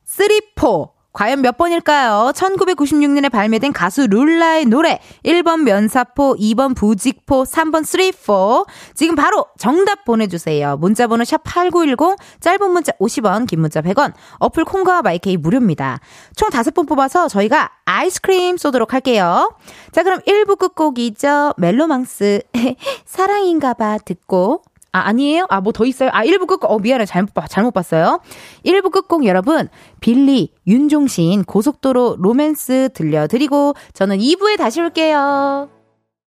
쓰리포, 0.05 0.93
과연 1.12 1.43
몇 1.43 1.59
번일까요? 1.59 2.31
1996년에 2.33 3.29
발매된 3.29 3.73
가수 3.73 4.07
룰라의 4.07 4.67
노래 4.67 5.00
1번 5.25 5.62
면사포, 5.62 6.37
2번 6.37 6.76
부직포, 6.76 7.43
3번 7.43 7.83
3포 7.83 8.69
지금 8.95 9.17
바로 9.17 9.47
정답 9.59 10.05
보내주세요. 10.05 10.76
문자번호 10.76 11.25
샵 11.25 11.43
8910 11.43 12.17
짧은 12.38 12.71
문자 12.71 12.93
50원 13.00 13.49
긴 13.49 13.61
문자 13.61 13.83
100원 13.83 14.12
어플 14.38 14.64
콩과 14.64 15.02
마이케이 15.02 15.37
무료입니다. 15.37 15.99
총 16.37 16.50
5분 16.50 16.87
뽑아서 16.87 17.26
저희가 17.26 17.73
아이스크림 17.85 18.57
쏘도록 18.57 18.93
할게요. 18.93 19.52
자 19.90 20.05
그럼 20.05 20.21
1부 20.21 20.57
끝곡이죠. 20.57 21.55
멜로망스 21.57 22.43
사랑인가봐 23.05 23.99
듣고 24.05 24.62
아, 24.92 25.00
아니에요? 25.00 25.47
아, 25.50 25.61
뭐 25.61 25.73
더 25.73 25.85
있어요? 25.85 26.11
아, 26.12 26.25
1부 26.25 26.47
끝곡, 26.47 26.70
어, 26.70 26.78
미안해. 26.78 27.06
잘못, 27.06 27.30
잘못 27.49 27.70
봤어요. 27.73 28.20
1부 28.64 28.90
끝곡 28.90 29.25
여러분, 29.25 29.68
빌리, 30.00 30.52
윤종신, 30.66 31.44
고속도로 31.44 32.16
로맨스 32.18 32.90
들려드리고, 32.94 33.75
저는 33.94 34.18
2부에 34.18 34.59
다시 34.59 34.80
올게요. 34.80 35.68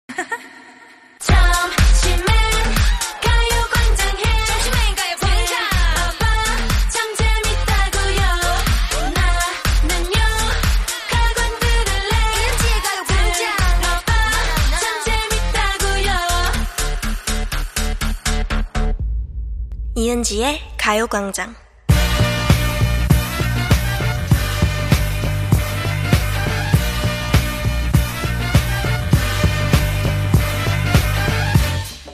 이은지의 20.00 20.58
가요광장. 20.78 21.54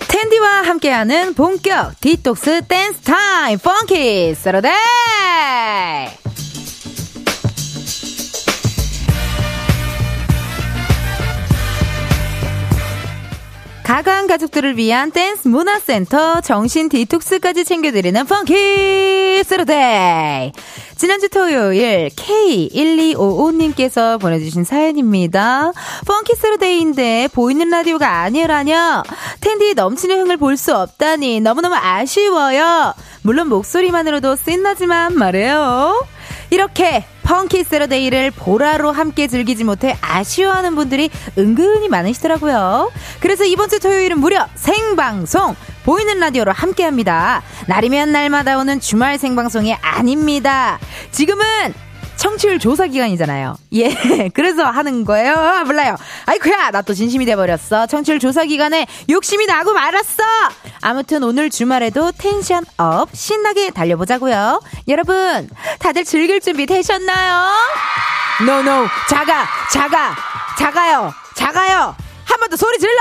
텐디와 0.08 0.62
함께하는 0.62 1.34
본격 1.34 2.00
디톡스 2.00 2.62
댄스 2.66 3.02
타임 3.02 3.56
Funky 3.60 4.34
Saturday 4.34 4.72
가강 13.86 14.26
가족들을 14.26 14.76
위한 14.76 15.12
댄스 15.12 15.46
문화센터 15.46 16.40
정신 16.40 16.88
디톡스까지 16.88 17.64
챙겨드리는 17.64 18.26
Funky 18.26 19.44
Saturday 19.44 20.50
지난주 20.96 21.28
토요일 21.28 22.08
K1255님께서 22.08 24.20
보내주신 24.20 24.64
사연입니다. 24.64 25.70
펑키 26.04 26.34
스르데이인데 26.34 27.28
보이는 27.32 27.70
라디오가 27.70 28.22
아니라뇨. 28.22 29.04
텐디 29.40 29.74
넘치는 29.74 30.18
흥을 30.18 30.36
볼 30.36 30.56
수 30.56 30.74
없다니 30.74 31.38
너무너무 31.40 31.76
아쉬워요. 31.76 32.92
물론 33.22 33.48
목소리만으로도 33.48 34.34
신나지만 34.34 35.16
말해요. 35.16 36.04
이렇게 36.50 37.04
펑키 37.22 37.64
세러데이를 37.64 38.30
보라로 38.30 38.92
함께 38.92 39.26
즐기지 39.26 39.64
못해 39.64 39.96
아쉬워하는 40.00 40.76
분들이 40.76 41.10
은근히 41.36 41.88
많으시더라고요. 41.88 42.92
그래서 43.20 43.44
이번 43.44 43.68
주 43.68 43.80
토요일은 43.80 44.20
무려 44.20 44.46
생방송 44.54 45.56
보이는 45.84 46.18
라디오로 46.18 46.52
함께 46.52 46.84
합니다. 46.84 47.42
날이면 47.66 48.12
날마다 48.12 48.58
오는 48.58 48.80
주말 48.80 49.18
생방송이 49.18 49.74
아닙니다. 49.74 50.78
지금은 51.10 51.74
청취율 52.16 52.58
조사 52.58 52.86
기간이잖아요. 52.86 53.56
예. 53.74 54.28
그래서 54.34 54.64
하는 54.64 55.04
거예요. 55.04 55.34
아, 55.34 55.64
몰라요. 55.64 55.96
아이쿠야, 56.26 56.70
나 56.70 56.82
또 56.82 56.94
진심이 56.94 57.24
돼버렸어. 57.26 57.86
청취율 57.86 58.18
조사 58.20 58.44
기간에 58.44 58.86
욕심이 59.10 59.44
나고 59.46 59.72
말았어! 59.72 60.22
아무튼 60.82 61.22
오늘 61.24 61.50
주말에도 61.50 62.12
텐션 62.16 62.64
up, 62.78 63.08
신나게 63.12 63.70
달려보자고요. 63.70 64.60
여러분, 64.88 65.48
다들 65.80 66.04
즐길 66.04 66.40
준비 66.40 66.64
되셨나요? 66.66 67.50
No 68.40 68.48
no, 68.48 68.60
no, 68.60 68.70
no. 68.82 68.88
작아, 69.08 69.46
작아, 69.72 70.14
작아요, 70.58 71.12
작아요. 71.34 71.94
한 72.24 72.38
번 72.40 72.50
더 72.50 72.56
소리 72.56 72.78
질러! 72.78 72.92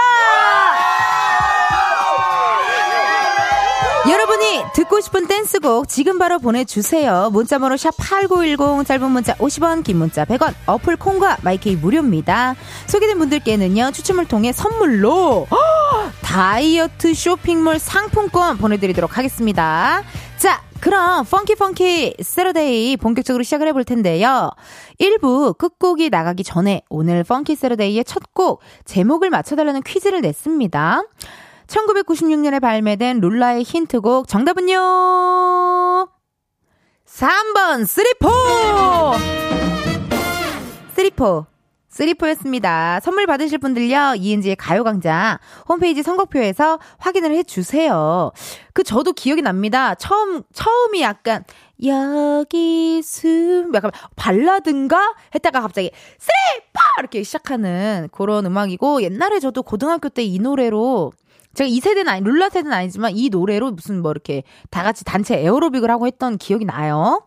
여러분이 4.09 4.63
듣고 4.75 5.01
싶은 5.01 5.27
댄스곡 5.27 5.87
지금 5.87 6.19
바로 6.19 6.37
보내주세요. 6.37 7.29
문자번호 7.31 7.75
샵8910 7.75 8.85
짧은 8.85 9.09
문자 9.11 9.33
50원 9.35 9.83
긴 9.83 9.97
문자 9.97 10.25
100원 10.25 10.53
어플 10.67 10.97
콩과 10.97 11.37
마이케이 11.41 11.75
무료입니다. 11.75 12.55
소개된 12.85 13.17
분들께는요 13.17 13.91
추첨을 13.93 14.27
통해 14.27 14.51
선물로 14.51 15.47
다이어트 16.21 17.15
쇼핑몰 17.15 17.79
상품권 17.79 18.57
보내드리도록 18.59 19.17
하겠습니다. 19.17 20.03
자 20.37 20.61
그럼 20.81 21.25
Funky, 21.25 21.55
Funky 21.55 22.17
Saturday 22.21 22.97
본격적으로 22.97 23.43
시작을 23.43 23.67
해볼 23.69 23.85
텐데요. 23.85 24.51
1부 25.01 25.57
끝곡이 25.57 26.11
나가기 26.11 26.43
전에 26.43 26.83
오늘 26.89 27.23
Funky 27.23 27.55
Saturday의 27.55 28.05
첫 28.05 28.21
곡 28.35 28.61
제목을 28.83 29.29
맞춰달라는 29.29 29.81
퀴즈를 29.81 30.19
냈습니다. 30.21 31.03
1996년에 31.67 32.61
발매된 32.61 33.19
룰라의 33.21 33.63
힌트곡 33.63 34.27
정답은요. 34.27 34.75
3번 37.05 37.85
three 37.85 38.07
four! 38.07 38.29
쓰리포. 40.95 41.45
쓰리포였습니다. 41.89 42.99
선물 42.99 43.25
받으실 43.25 43.57
분들요, 43.57 44.15
이은지의 44.17 44.57
가요광장 44.57 45.37
홈페이지 45.69 46.03
선곡표에서 46.03 46.77
확인을 46.97 47.31
해주세요. 47.37 48.31
그 48.73 48.83
저도 48.83 49.13
기억이 49.13 49.41
납니다. 49.41 49.95
처음, 49.95 50.43
처음이 50.51 51.01
약간, 51.01 51.45
여기 51.85 53.01
숨, 53.01 53.73
약간 53.73 53.91
발라든가? 54.17 55.15
했다가 55.35 55.61
갑자기, 55.61 55.91
쓰리포! 56.19 56.81
이렇게 56.99 57.23
시작하는 57.23 58.09
그런 58.11 58.45
음악이고, 58.45 59.01
옛날에 59.01 59.39
저도 59.39 59.63
고등학교 59.63 60.09
때 60.09 60.21
이 60.25 60.39
노래로 60.39 61.13
제가 61.55 61.67
이 61.67 61.79
세대는 61.79 62.11
아니, 62.11 62.23
룰라 62.23 62.49
세대는 62.49 62.73
아니지만 62.73 63.13
이 63.15 63.29
노래로 63.29 63.71
무슨 63.71 64.01
뭐 64.01 64.11
이렇게 64.11 64.43
다 64.69 64.83
같이 64.83 65.03
단체 65.03 65.39
에어로빅을 65.39 65.89
하고 65.89 66.05
했던 66.05 66.37
기억이 66.37 66.65
나요. 66.65 67.23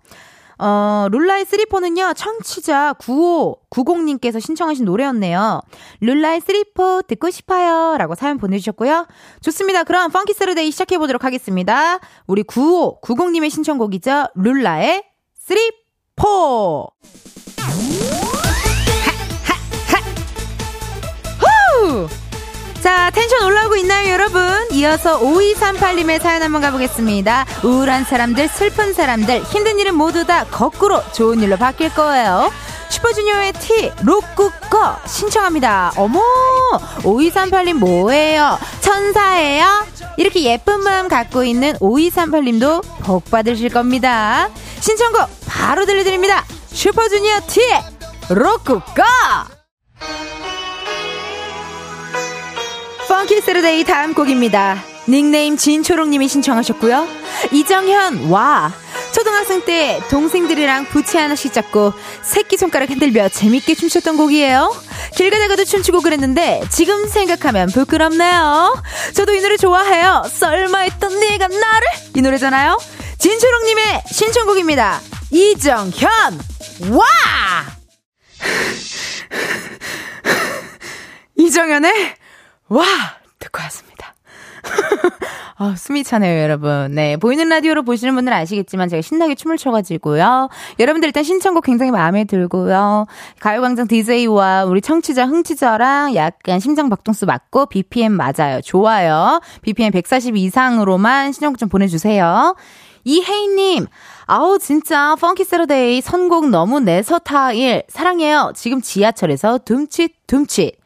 어, 0.61 1.07
룰라의 1.11 1.45
three 1.44 1.66
four는요, 1.66 2.14
청취자 2.14 2.95
9590님께서 2.99 4.41
신청하신 4.41 4.85
노래였네요. 4.85 5.61
룰라의 6.01 6.41
three 6.40 6.75
four 6.75 7.03
듣고 7.07 7.31
싶어요. 7.31 7.97
라고 7.97 8.14
사연 8.17 8.38
보내주셨고요. 8.38 9.07
좋습니다. 9.41 9.85
그럼 9.85 10.11
Funky 10.11 10.35
Saturday 10.35 10.70
시작해보도록 10.73 11.25
하겠습니다. 11.25 12.01
우리 12.27 12.43
9590님의 12.43 13.51
신청곡이죠. 13.51 14.27
룰라의 14.35 15.05
three 15.37 16.12
four! 16.12 16.88
있나요, 23.98 24.12
여러분? 24.12 24.42
이어서 24.72 25.18
5238님의 25.20 26.20
사연 26.20 26.42
한번 26.42 26.61
가보겠습니다. 26.61 27.46
우울한 27.64 28.04
사람들, 28.04 28.48
슬픈 28.48 28.92
사람들, 28.92 29.42
힘든 29.44 29.78
일은 29.78 29.94
모두 29.94 30.24
다 30.24 30.44
거꾸로 30.44 31.02
좋은 31.12 31.40
일로 31.40 31.56
바뀔 31.56 31.92
거예요. 31.94 32.52
슈퍼주니어의 32.90 33.52
티, 33.54 33.90
로꾸꺼 34.04 34.98
신청합니다. 35.06 35.92
어머, 35.96 36.20
5238님 36.98 37.74
뭐예요? 37.74 38.58
천사예요? 38.80 39.66
이렇게 40.16 40.44
예쁜 40.44 40.80
마음 40.82 41.08
갖고 41.08 41.42
있는 41.42 41.72
5238님도 41.74 42.82
복 43.04 43.30
받으실 43.30 43.68
겁니다. 43.68 44.48
신청곡 44.80 45.28
바로 45.46 45.87
들려드립니다. 45.87 46.44
슈퍼주니어 46.68 47.40
티, 47.48 47.61
로꾸꺼! 48.28 49.58
펑키 53.18 53.40
세르데이 53.40 53.83
다음 53.83 54.14
곡입니다. 54.14 54.81
닉네임 55.09 55.57
진초롱님이 55.57 56.28
신청하셨고요. 56.28 57.09
이정현 57.50 58.31
와 58.31 58.72
초등학생 59.12 59.64
때 59.64 60.00
동생들이랑 60.09 60.85
부채 60.85 61.18
하나씩 61.18 61.52
잡고 61.52 61.94
새끼손가락 62.22 62.90
흔들며 62.90 63.28
재밌게 63.28 63.74
춤췄던 63.74 64.18
곡이에요. 64.18 64.72
길 65.16 65.31
가다가도 65.31 65.64
춤추고 65.64 66.02
그랬는데 66.02 66.62
지금 66.70 67.09
생각하면 67.09 67.70
부끄럽네요. 67.70 68.81
저도 69.14 69.35
이 69.35 69.40
노래 69.40 69.57
좋아해요. 69.57 70.22
썰마 70.33 70.78
했던 70.78 71.18
네가 71.18 71.48
나를 71.48 71.88
이 72.14 72.22
노래잖아요. 72.22 72.78
진초롱님의 73.18 74.02
신청곡입니다. 74.12 75.00
이정현 75.33 76.38
와 76.92 77.04
이정현의 81.37 82.17
와! 82.68 82.85
듣고 83.38 83.62
왔습니다. 83.62 84.14
아, 85.61 85.74
숨이 85.76 86.04
차네요, 86.04 86.40
여러분. 86.40 86.92
네. 86.94 87.16
보이는 87.16 87.48
라디오로 87.48 87.83
보시는 87.83 88.14
분들은 88.14 88.37
아시겠지만 88.38 88.88
제가 88.88 89.02
신나게 89.02 89.35
춤을 89.35 89.57
춰가지고요. 89.57 90.48
여러분들 90.78 91.09
일단 91.09 91.24
신청곡 91.24 91.64
굉장히 91.64 91.90
마음에 91.90 92.24
들고요. 92.24 93.07
가요광장 93.40 93.88
DJ와 93.88 94.64
우리 94.66 94.81
청취자 94.81 95.26
흥취자랑 95.26 96.14
약간 96.14 96.61
심장 96.61 96.88
박동수 96.88 97.26
맞고 97.26 97.66
BPM 97.66 98.12
맞아요. 98.12 98.61
좋아요. 98.62 99.40
BPM 99.62 99.90
140 99.90 100.37
이상으로만 100.37 101.33
신청곡 101.33 101.59
좀 101.59 101.68
보내주세요. 101.68 102.54
이혜인님, 103.04 103.87
아우, 104.26 104.59
진짜, 104.59 105.16
Funky 105.16 105.42
Saturday 105.44 106.03
선곡 106.02 106.50
너무 106.50 106.78
내 106.79 107.18
스타일. 107.18 107.83
사랑해요. 107.88 108.52
지금 108.54 108.83
지하철에서 108.83 109.59
둠칫, 109.64 110.12
둠칫. 110.26 110.78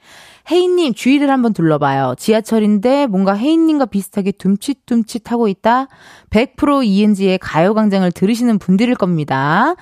혜인님 0.52 0.92
주위를 0.92 1.30
한번 1.30 1.54
둘러봐요. 1.54 2.14
지하철인데 2.18 3.06
뭔가 3.06 3.34
혜인님과 3.34 3.86
비슷하게 3.86 4.32
둠칫둠칫 4.32 5.32
하고 5.32 5.48
있다? 5.48 5.88
100% 6.28 6.84
이은지의 6.84 7.38
가요광장을 7.38 8.12
들으시는 8.12 8.58
분들일 8.58 8.94
겁니다. 8.94 9.74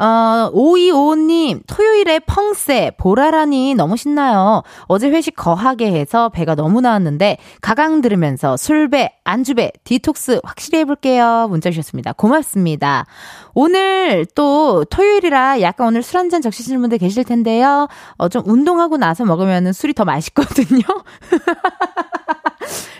어, 0.00 0.50
5255님, 0.54 1.60
토요일에 1.66 2.20
펑세, 2.20 2.92
보라라니 2.96 3.74
너무 3.74 3.98
신나요. 3.98 4.62
어제 4.84 5.10
회식 5.10 5.36
거하게 5.36 5.92
해서 5.92 6.30
배가 6.30 6.54
너무 6.54 6.80
나왔는데, 6.80 7.36
가강 7.60 8.00
들으면서 8.00 8.56
술배, 8.56 9.10
안주배, 9.24 9.72
디톡스 9.84 10.40
확실히 10.42 10.78
해볼게요. 10.78 11.48
문자 11.50 11.70
주셨습니다. 11.70 12.14
고맙습니다. 12.14 13.04
오늘 13.52 14.24
또 14.34 14.84
토요일이라 14.86 15.60
약간 15.60 15.88
오늘 15.88 16.02
술 16.02 16.16
한잔 16.16 16.40
적시시는 16.40 16.80
분들 16.80 16.96
계실 16.96 17.22
텐데요. 17.24 17.86
어, 18.16 18.30
좀 18.30 18.42
운동하고 18.46 18.96
나서 18.96 19.26
먹으면 19.26 19.74
술이 19.74 19.92
더 19.92 20.06
맛있거든요. 20.06 20.80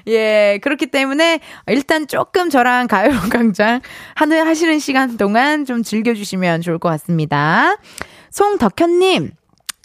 예, 0.07 0.59
그렇기 0.63 0.87
때문에 0.87 1.41
일단 1.67 2.07
조금 2.07 2.51
저랑 2.51 2.87
가요 2.87 3.11
광장 3.31 3.81
하는, 4.15 4.47
하시는 4.47 4.79
시간 4.79 5.17
동안 5.17 5.65
좀 5.65 5.83
즐겨주시면 5.83 6.63
좋을 6.63 6.79
것 6.79 6.89
같습니다. 6.91 7.77
송덕현님, 8.31 9.31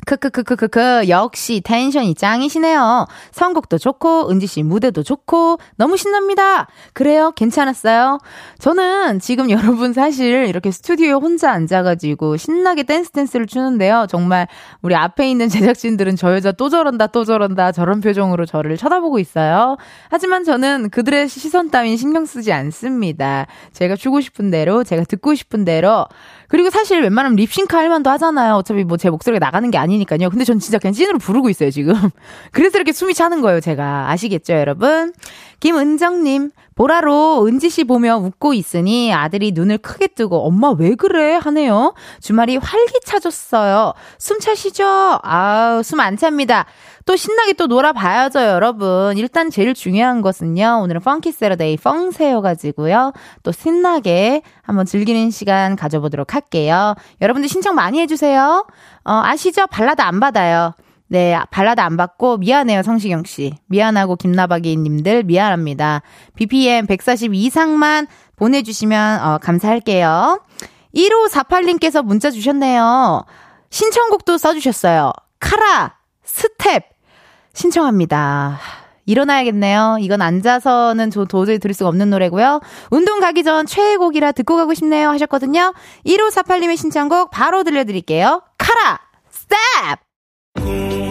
크크크크크크 0.05 1.09
역시 1.09 1.61
텐션이 1.63 2.15
짱이시네요. 2.15 3.07
선곡도 3.31 3.77
좋고 3.77 4.29
은지 4.29 4.47
씨 4.47 4.63
무대도 4.63 5.03
좋고 5.03 5.57
너무 5.75 5.97
신납니다. 5.97 6.67
그래요? 6.93 7.31
괜찮았어요? 7.35 8.19
저는 8.59 9.19
지금 9.19 9.49
여러분 9.49 9.93
사실 9.93 10.45
이렇게 10.47 10.71
스튜디오에 10.71 11.13
혼자 11.13 11.51
앉아가지고 11.51 12.37
신나게 12.37 12.83
댄스 12.83 13.11
댄스를 13.11 13.47
추는데요. 13.47 14.07
정말 14.09 14.47
우리 14.81 14.95
앞에 14.95 15.29
있는 15.29 15.49
제작진들은 15.49 16.15
저 16.15 16.33
여자 16.33 16.51
또 16.51 16.69
저런다 16.69 17.07
또 17.07 17.25
저런다 17.25 17.71
저런 17.71 18.01
표정으로 18.01 18.45
저를 18.45 18.77
쳐다보고 18.77 19.19
있어요. 19.19 19.77
하지만 20.09 20.43
저는 20.43 20.89
그들의 20.89 21.27
시선 21.27 21.69
따윈 21.69 21.97
신경 21.97 22.25
쓰지 22.25 22.53
않습니다. 22.53 23.47
제가 23.73 23.95
주고 23.95 24.21
싶은 24.21 24.51
대로 24.51 24.83
제가 24.83 25.03
듣고 25.03 25.35
싶은 25.35 25.65
대로 25.65 26.05
그리고 26.47 26.69
사실 26.69 27.01
웬만하면 27.01 27.35
립싱크 27.37 27.75
할 27.75 27.89
만도 27.89 28.09
하잖아요. 28.11 28.55
어차피 28.55 28.83
뭐 28.83 28.97
제 28.97 29.09
목소리가 29.09 29.45
나가는 29.45 29.69
게 29.71 29.77
아니니까요. 29.77 30.29
근데 30.29 30.45
전 30.45 30.59
진짜 30.59 30.77
그냥 30.79 30.93
찐으로 30.93 31.17
부르고 31.19 31.49
있어요, 31.49 31.69
지금. 31.71 31.93
그래서 32.51 32.77
이렇게 32.77 32.91
숨이 32.91 33.13
차는 33.13 33.41
거예요, 33.41 33.59
제가. 33.59 34.09
아시겠죠, 34.11 34.53
여러분? 34.53 35.13
김은정님, 35.59 36.51
보라로 36.75 37.45
은지 37.47 37.69
씨 37.69 37.83
보며 37.85 38.17
웃고 38.17 38.53
있으니 38.53 39.13
아들이 39.13 39.51
눈을 39.53 39.77
크게 39.79 40.07
뜨고 40.07 40.45
엄마 40.45 40.71
왜 40.71 40.95
그래? 40.95 41.35
하네요. 41.35 41.93
주말이 42.21 42.57
활기차졌어요. 42.57 43.93
숨 44.19 44.39
차시죠? 44.39 45.19
아우, 45.23 45.81
숨 45.83 45.99
안 45.99 46.17
찹니다. 46.17 46.65
또 47.05 47.15
신나게 47.15 47.53
또 47.53 47.67
놀아봐야죠, 47.67 48.39
여러분. 48.39 49.15
일단 49.17 49.51
제일 49.51 49.75
중요한 49.75 50.21
것은요. 50.21 50.79
오늘은 50.81 51.01
Funky 51.01 51.31
Saturday 51.31 51.77
펑세여가지고요. 51.77 53.13
또 53.43 53.51
신나게 53.51 54.41
한번 54.63 54.87
즐기는 54.87 55.29
시간 55.29 55.75
가져보도록 55.75 56.33
할게요. 56.33 56.95
여러분들 57.21 57.47
신청 57.47 57.75
많이 57.75 57.99
해주세요. 57.99 58.65
어, 59.03 59.21
아시죠? 59.23 59.67
발라드 59.67 60.01
안 60.01 60.19
받아요. 60.19 60.73
네, 61.07 61.37
발라드 61.51 61.79
안 61.79 61.95
받고 61.95 62.37
미안해요, 62.37 62.81
성시경 62.81 63.23
씨. 63.25 63.53
미안하고 63.67 64.15
김나박이 64.15 64.75
님들 64.75 65.21
미안합니다. 65.23 66.01
BPM 66.35 66.87
140 66.87 67.35
이상만 67.35 68.07
보내주시면 68.35 69.21
어, 69.21 69.37
감사할게요. 69.37 70.41
1548님께서 70.95 72.03
문자 72.03 72.31
주셨네요. 72.31 73.25
신청곡도 73.69 74.39
써주셨어요. 74.39 75.11
카라, 75.39 75.97
스텝, 76.23 76.94
신청합니다. 77.55 78.59
일어나야겠네요. 79.07 79.97
이건 79.99 80.21
앉아서는 80.21 81.09
저 81.09 81.25
도저히 81.25 81.59
들을 81.59 81.73
수가 81.73 81.89
없는 81.89 82.09
노래고요. 82.09 82.59
운동 82.91 83.19
가기 83.19 83.43
전 83.43 83.65
최애곡이라 83.65 84.31
듣고 84.33 84.55
가고 84.55 84.73
싶네요 84.73 85.09
하셨거든요. 85.09 85.73
1548님의 86.05 86.77
신청곡 86.77 87.31
바로 87.31 87.63
들려드릴게요. 87.63 88.41
카라! 88.57 88.99
스텝! 89.29 91.04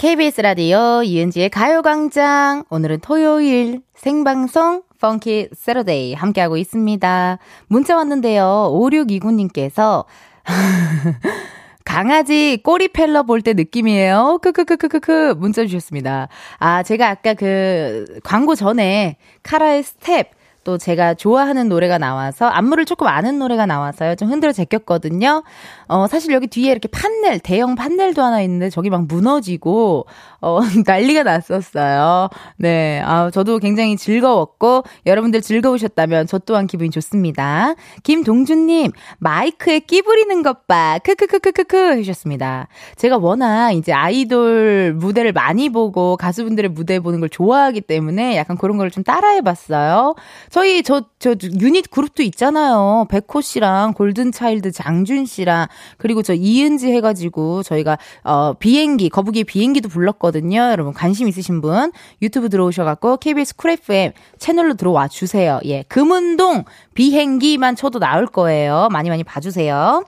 KBS 0.00 0.40
라디오 0.40 1.02
이은지의 1.02 1.50
가요광장. 1.50 2.64
오늘은 2.70 3.00
토요일 3.00 3.82
생방송 3.94 4.82
펑키 4.98 5.50
세러데이 5.52 6.14
함께하고 6.14 6.56
있습니다. 6.56 7.38
문자 7.66 7.96
왔는데요. 7.96 8.70
5629님께서 8.72 10.06
강아지 11.84 12.58
꼬리 12.64 12.88
펠러 12.88 13.24
볼 13.24 13.42
때 13.42 13.52
느낌이에요. 13.52 14.38
크크크크크크 14.40 15.34
문자 15.36 15.66
주셨습니다. 15.66 16.28
아, 16.58 16.82
제가 16.82 17.10
아까 17.10 17.34
그 17.34 18.06
광고 18.24 18.54
전에 18.54 19.18
카라의 19.42 19.82
스텝 19.82 20.30
또 20.64 20.78
제가 20.78 21.14
좋아하는 21.14 21.68
노래가 21.68 21.98
나와서 21.98 22.46
안무를 22.46 22.84
조금 22.84 23.06
아는 23.06 23.38
노래가 23.38 23.66
나와서요. 23.66 24.14
좀 24.14 24.30
흔들어 24.30 24.52
제꼈거든요. 24.52 25.42
어, 25.90 26.06
사실 26.06 26.32
여기 26.32 26.46
뒤에 26.46 26.70
이렇게 26.70 26.86
판넬, 26.88 27.40
대형 27.40 27.74
판넬도 27.74 28.22
하나 28.22 28.42
있는데 28.42 28.70
저기 28.70 28.90
막 28.90 29.06
무너지고, 29.06 30.06
어, 30.40 30.60
난리가 30.86 31.22
났었어요. 31.22 32.28
네. 32.58 33.00
아, 33.04 33.30
저도 33.30 33.58
굉장히 33.58 33.96
즐거웠고, 33.96 34.84
여러분들 35.06 35.40
즐거우셨다면 35.40 36.26
저 36.26 36.38
또한 36.38 36.66
기분이 36.66 36.90
좋습니다. 36.90 37.74
김동준님, 38.02 38.92
마이크에 39.18 39.80
끼 39.80 40.02
부리는 40.02 40.42
것 40.42 40.66
봐. 40.66 40.98
크크크크크크 41.02 41.92
해주셨습니다. 41.92 42.68
제가 42.96 43.16
워낙 43.16 43.72
이제 43.72 43.92
아이돌 43.92 44.94
무대를 44.94 45.32
많이 45.32 45.68
보고 45.70 46.16
가수분들의 46.16 46.70
무대 46.70 47.00
보는 47.00 47.20
걸 47.20 47.28
좋아하기 47.28 47.80
때문에 47.82 48.36
약간 48.36 48.56
그런 48.58 48.76
걸 48.76 48.90
좀 48.90 49.04
따라해 49.04 49.40
봤어요. 49.40 50.14
저희 50.50 50.82
저, 50.82 51.02
저 51.18 51.34
유닛 51.60 51.90
그룹도 51.90 52.22
있잖아요. 52.24 53.06
백호 53.08 53.40
씨랑 53.40 53.94
골든차일드 53.94 54.72
장준 54.72 55.26
씨랑 55.26 55.68
그리고 55.98 56.22
저 56.22 56.34
이은지 56.34 56.90
해가지고 56.92 57.62
저희가 57.62 57.98
어, 58.24 58.54
비행기, 58.54 59.08
거북이 59.08 59.44
비행기도 59.44 59.88
불렀거든요. 59.88 60.58
여러분 60.70 60.92
관심 60.92 61.28
있으신 61.28 61.60
분 61.60 61.92
유튜브 62.22 62.48
들어오셔갖고 62.48 63.18
KBS 63.18 63.56
Cool 63.56 63.70
FM 63.70 64.12
채널로 64.38 64.74
들어와 64.74 65.08
주세요. 65.08 65.60
예. 65.64 65.82
금은동 65.84 66.64
비행기만 66.94 67.76
쳐도 67.76 67.98
나올 67.98 68.26
거예요. 68.26 68.88
많이 68.90 69.08
많이 69.08 69.24
봐주세요. 69.24 70.04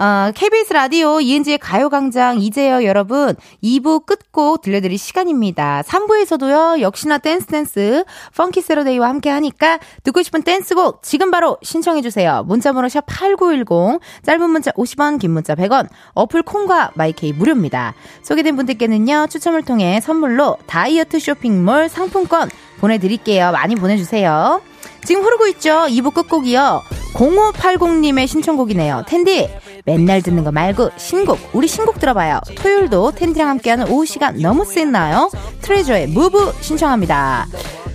어, 0.00 0.32
KBS 0.34 0.72
라디오 0.72 1.20
이은지의 1.20 1.58
가요광장 1.58 2.40
이제요 2.40 2.84
여러분 2.84 3.36
2부 3.62 4.06
끝곡 4.06 4.62
들려드릴 4.62 4.96
시간입니다. 4.96 5.82
3부에서도요 5.82 6.80
역시나 6.80 7.18
댄스 7.18 7.44
댄스 7.48 8.04
Funky 8.34 8.62
Saturday와 8.62 9.06
함께 9.10 9.28
하니까 9.28 9.78
듣고 10.02 10.22
싶은 10.22 10.42
댄스곡 10.42 11.02
지금 11.02 11.30
바로 11.30 11.58
신청해주세요. 11.62 12.44
문자번호 12.46 12.88
샵 12.88 13.04
8910 13.04 14.00
짧은 14.22 14.48
문자 14.48 14.70
50원 14.70 15.20
긴 15.20 15.32
문자 15.32 15.54
100원 15.54 15.86
어플 16.14 16.44
콩과 16.44 16.92
마이케이 16.94 17.34
무료입니다. 17.34 17.92
소개된 18.22 18.56
분들께는요 18.56 19.26
추첨을 19.28 19.64
통해 19.66 20.00
선물로 20.00 20.56
다이어트 20.66 21.18
쇼핑몰 21.18 21.90
상품권 21.90 22.48
보내드릴게요. 22.78 23.52
많이 23.52 23.74
보내주세요. 23.74 24.62
지금 25.04 25.22
흐르고 25.24 25.46
있죠? 25.48 25.84
2부 25.90 26.14
끝곡이요. 26.14 26.99
0580님의 27.14 28.26
신청곡이네요. 28.26 29.04
텐디, 29.06 29.48
맨날 29.84 30.22
듣는 30.22 30.44
거 30.44 30.52
말고 30.52 30.90
신곡, 30.96 31.38
우리 31.52 31.66
신곡 31.66 31.98
들어봐요. 31.98 32.40
토요일도 32.56 33.12
텐디랑 33.12 33.48
함께하는 33.48 33.88
오후 33.88 34.06
시간 34.06 34.40
너무 34.40 34.64
신나요? 34.64 35.30
트레저의 35.62 36.08
MOVE 36.08 36.52
신청합니다. 36.60 37.46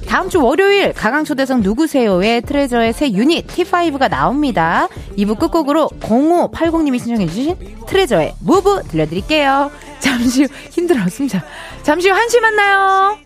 다음 0.07 0.29
주 0.29 0.41
월요일 0.41 0.93
가강초대석 0.93 1.61
누구세요의 1.61 2.43
트레저의 2.43 2.93
새 2.93 3.11
유닛 3.11 3.47
T5가 3.47 4.09
나옵니다. 4.09 4.87
2부 5.17 5.39
끝곡으로 5.39 5.89
0580님이 5.99 6.99
신청해주신 6.99 7.55
트레저의 7.87 8.35
MOVE 8.39 8.83
들려드릴게요. 8.87 9.71
잠시 9.99 10.43
후 10.43 10.49
힘들어 10.71 11.07
숨자. 11.09 11.43
잠시 11.83 12.09
후 12.09 12.15
1시 12.15 12.39
만나요. 12.39 13.17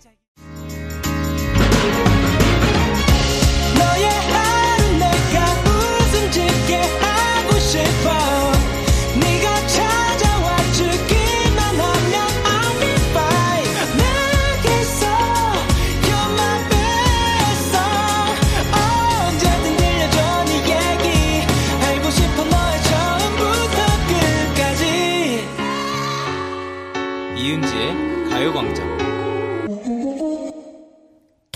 이은지의 27.49 28.29
가요광장. 28.29 29.18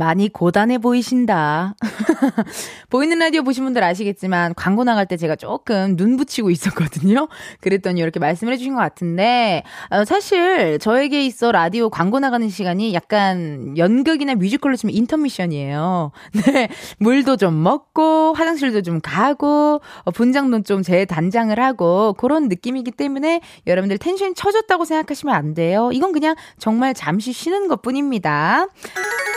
많이 0.00 0.30
고단해 0.30 0.78
보이신다. 0.78 1.74
보이는 2.88 3.18
라디오 3.18 3.42
보신 3.42 3.64
분들 3.64 3.84
아시겠지만 3.84 4.54
광고 4.54 4.82
나갈 4.82 5.04
때 5.04 5.18
제가 5.18 5.36
조금 5.36 5.94
눈 5.94 6.16
붙이고 6.16 6.48
있었거든요. 6.48 7.28
그랬더니 7.60 8.00
이렇게 8.00 8.18
말씀을 8.18 8.54
해주신 8.54 8.72
것 8.72 8.80
같은데 8.80 9.62
어, 9.90 10.06
사실 10.06 10.78
저에게 10.78 11.26
있어 11.26 11.52
라디오 11.52 11.90
광고 11.90 12.18
나가는 12.18 12.48
시간이 12.48 12.94
약간 12.94 13.76
연극이나 13.76 14.36
뮤지컬로 14.36 14.76
치면 14.76 14.94
인터미션이에요. 14.96 16.12
네, 16.46 16.70
물도 16.98 17.36
좀 17.36 17.62
먹고 17.62 18.32
화장실도 18.32 18.80
좀 18.80 19.00
가고 19.02 19.82
어, 20.04 20.10
분장도 20.10 20.62
좀 20.62 20.82
재단장을 20.82 21.60
하고 21.60 22.14
그런 22.14 22.48
느낌이기 22.48 22.92
때문에 22.92 23.42
여러분들 23.66 23.98
텐션 23.98 24.34
쳐줬다고 24.34 24.86
생각하시면 24.86 25.34
안 25.34 25.52
돼요. 25.52 25.90
이건 25.92 26.12
그냥 26.12 26.36
정말 26.58 26.94
잠시 26.94 27.32
쉬는 27.34 27.68
것 27.68 27.82
뿐입니다. 27.82 28.66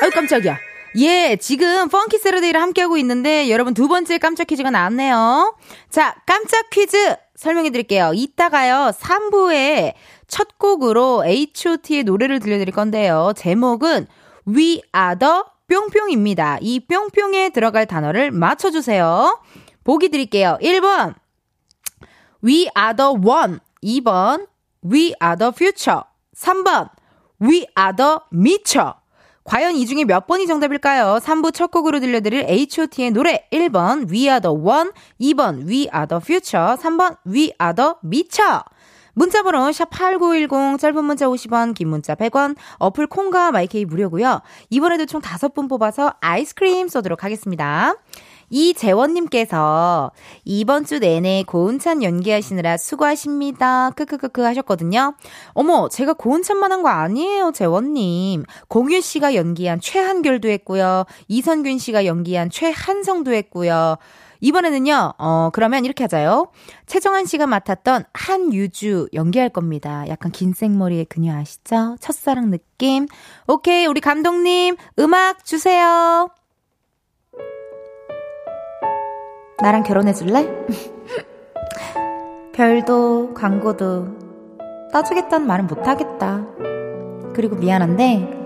아유, 0.01 0.09
깜짝이야. 0.11 0.52
예, 0.95 1.37
지금 1.39 1.89
펑키 1.89 2.19
세러데이를 2.19 2.61
함께하고 2.61 2.97
있는데 2.97 3.49
여러분 3.49 3.73
두 3.73 3.87
번째 3.87 4.19
깜짝 4.19 4.45
퀴즈가 4.45 4.69
나왔네요. 4.69 5.57
자, 5.89 6.15
깜짝 6.27 6.69
퀴즈 6.69 7.15
설명해 7.35 7.71
드릴게요. 7.71 8.11
이따가요, 8.13 8.91
3부에 8.91 9.93
첫 10.27 10.59
곡으로 10.59 11.25
H.O.T의 11.25 12.03
노래를 12.03 12.39
들려드릴 12.39 12.73
건데요. 12.73 13.33
제목은 13.35 14.07
We 14.47 14.81
Are 14.95 15.17
the 15.17 15.41
뿅뿅입니다. 15.67 16.59
이 16.61 16.79
뿅뿅에 16.81 17.49
들어갈 17.49 17.87
단어를 17.87 18.31
맞춰주세요. 18.31 19.41
보기 19.83 20.09
드릴게요. 20.09 20.57
1번, 20.61 21.15
We 22.43 22.69
Are 22.77 22.95
the 22.95 23.11
One. 23.11 23.59
2번, 23.83 24.47
We 24.85 25.13
Are 25.21 25.37
the 25.37 25.51
Future. 25.55 26.03
3번, 26.35 26.89
We 27.41 27.65
Are 27.77 27.95
the 27.95 28.17
미쳐. 28.31 29.02
과연 29.43 29.75
이 29.75 29.85
중에 29.85 30.05
몇 30.05 30.25
번이 30.25 30.47
정답일까요? 30.47 31.19
3부 31.21 31.53
첫 31.53 31.69
곡으로 31.69 31.99
들려드릴 31.99 32.45
H.O.T의 32.47 33.11
노래 33.11 33.45
1번 33.51 34.09
We 34.09 34.21
Are 34.21 34.39
The 34.39 34.55
One 34.55 34.91
2번 35.19 35.67
We 35.67 35.89
Are 35.93 36.07
The 36.07 36.21
Future 36.23 36.75
3번 36.75 37.17
We 37.27 37.51
Are 37.61 37.75
The 37.75 37.93
미쳐 38.01 38.63
문자번호 39.15 39.69
샵8910 39.69 40.79
짧은 40.79 41.05
문자 41.05 41.27
50원 41.27 41.75
긴 41.75 41.89
문자 41.89 42.15
100원 42.15 42.55
어플 42.79 43.07
콩과 43.07 43.51
마이케이 43.51 43.85
무료고요. 43.85 44.41
이번에도 44.69 45.05
총 45.05 45.21
5분 45.21 45.69
뽑아서 45.69 46.13
아이스크림 46.19 46.87
쏘도록 46.87 47.23
하겠습니다. 47.23 47.95
이재원님께서 48.49 50.11
이번 50.45 50.85
주 50.85 50.99
내내 50.99 51.43
고은찬 51.47 52.03
연기하시느라 52.03 52.77
수고하십니다. 52.77 53.91
크크크크 53.91 54.41
하셨거든요. 54.41 55.15
어머, 55.53 55.89
제가 55.89 56.13
고은찬만 56.13 56.71
한 56.71 56.83
거 56.83 56.89
아니에요, 56.89 57.51
재원님. 57.53 58.43
공유 58.67 58.99
씨가 58.99 59.35
연기한 59.35 59.79
최한결도 59.79 60.49
했고요. 60.49 61.05
이선균 61.29 61.77
씨가 61.77 62.05
연기한 62.05 62.49
최한성도 62.49 63.31
했고요. 63.33 63.95
이번에는요, 64.41 65.13
어, 65.17 65.49
그러면 65.53 65.85
이렇게 65.85 66.03
하자요. 66.03 66.51
최정한 66.85 67.25
씨가 67.25 67.47
맡았던 67.47 68.03
한유주 68.13 69.07
연기할 69.13 69.47
겁니다. 69.47 70.03
약간 70.09 70.33
긴 70.33 70.51
생머리의 70.51 71.05
그녀 71.05 71.33
아시죠? 71.33 71.95
첫사랑 72.01 72.51
느낌. 72.51 73.07
오케이, 73.47 73.85
우리 73.85 74.01
감독님, 74.01 74.75
음악 74.99 75.45
주세요. 75.45 76.27
나랑 79.61 79.83
결혼해 79.83 80.13
줄래? 80.13 80.47
별도 82.53 83.33
광고도 83.33 84.07
따주겠다는 84.91 85.47
말은 85.47 85.67
못하겠다. 85.67 86.45
그리고 87.33 87.55
미안한데 87.55 88.41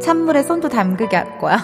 찬물에 0.00 0.42
손도 0.42 0.68
담그게 0.68 1.16
할 1.16 1.38
거야. 1.38 1.58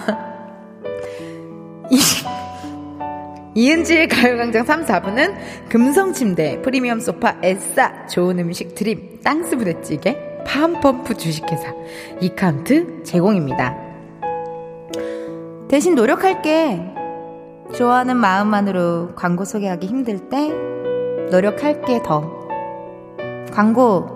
이은지의 3.55 4.07
가요광장 4.09 4.65
3, 4.65 4.85
4부는 4.85 5.33
금성침대, 5.69 6.61
프리미엄 6.61 6.99
소파, 6.99 7.37
에싸, 7.41 8.05
좋은 8.05 8.37
음식 8.37 8.75
드림, 8.75 9.21
땅스 9.23 9.57
부대찌개, 9.57 10.15
팜펌프 10.45 11.15
주식회사, 11.15 11.73
이카운트 12.21 13.01
제공입니다. 13.03 13.75
대신 15.67 15.95
노력할게. 15.95 17.06
좋아하는 17.75 18.17
마음만으로 18.17 19.13
광고 19.15 19.45
소개하기 19.45 19.87
힘들 19.87 20.29
때 20.29 20.49
노력할게 21.31 22.01
더. 22.03 22.47
광고 23.51 24.13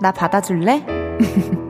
나 0.00 0.12
받아줄래? 0.12 0.84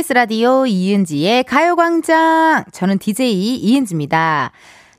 KBS 0.00 0.12
라디오 0.14 0.66
이은지의 0.66 1.44
가요광장. 1.44 2.64
저는 2.72 2.98
DJ 2.98 3.56
이은지입니다. 3.56 4.50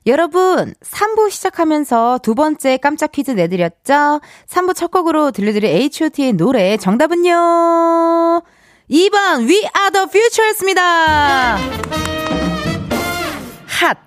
여러분, 0.05 0.73
3부 0.79 1.29
시작하면서 1.29 2.19
두 2.21 2.35
번째 2.35 2.77
깜짝 2.77 3.11
퀴즈 3.11 3.31
내드렸죠? 3.31 4.21
3부 4.47 4.75
첫 4.75 4.91
곡으로 4.91 5.31
들려드릴 5.31 5.69
H.O.T의 5.69 6.33
노래 6.33 6.77
정답은요? 6.77 7.31
2번 7.31 9.47
We 9.47 9.55
Are 9.55 9.91
The 9.91 10.05
Future였습니다. 10.07 11.57
핫. 13.65 13.97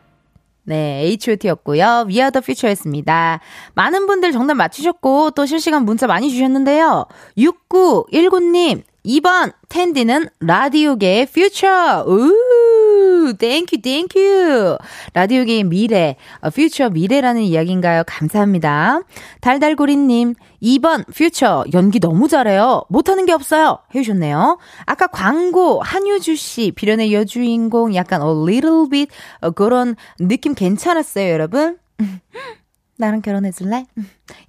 네, 0.63 1.03
H.O.T였고요. 1.07 2.05
We 2.07 2.17
are 2.17 2.31
the 2.31 2.43
future였습니다. 2.43 3.41
많은 3.75 4.07
분들 4.07 4.33
정답 4.33 4.55
맞추셨고, 4.55 5.33
또 5.33 5.47
실시간 5.47 5.85
문자 5.85 6.07
많이 6.07 6.31
주셨는데요. 6.31 7.07
6919님, 7.37 8.83
2번, 9.07 9.53
텐디는 9.69 10.29
라디오계의 10.41 11.27
future. 11.27 12.05
우, 12.07 13.35
thank 13.39 13.83
you, 13.83 14.12
thank 14.12 14.49
you. 14.49 14.79
라디오계의 15.13 15.65
미래, 15.65 16.17
어, 16.41 16.49
퓨처 16.49 16.89
미래라는 16.89 17.43
이야기인가요? 17.43 18.05
감사합니다. 18.07 19.03
달달고리 19.43 19.97
님, 19.97 20.35
2번, 20.63 21.05
퓨처. 21.15 21.65
연기 21.75 22.01
너무 22.01 22.29
잘해요. 22.29 22.85
못 22.89 23.11
하는 23.11 23.27
게 23.27 23.33
없어요. 23.33 23.79
해 23.95 24.03
주셨네요. 24.03 24.59
아까 24.87 25.07
광고, 25.07 25.83
한유주 25.83 26.37
씨, 26.37 26.71
비련의 26.71 27.13
여주인공, 27.13 27.95
약간 27.95 28.23
a 28.23 28.29
little 28.29 28.89
bit, 28.89 29.13
어, 29.43 29.51
그런 29.51 29.97
느낌 30.19 30.55
괜찮았어요, 30.55 31.31
여러분? 31.31 31.77
나랑 32.97 33.23
결혼해줄래? 33.23 33.87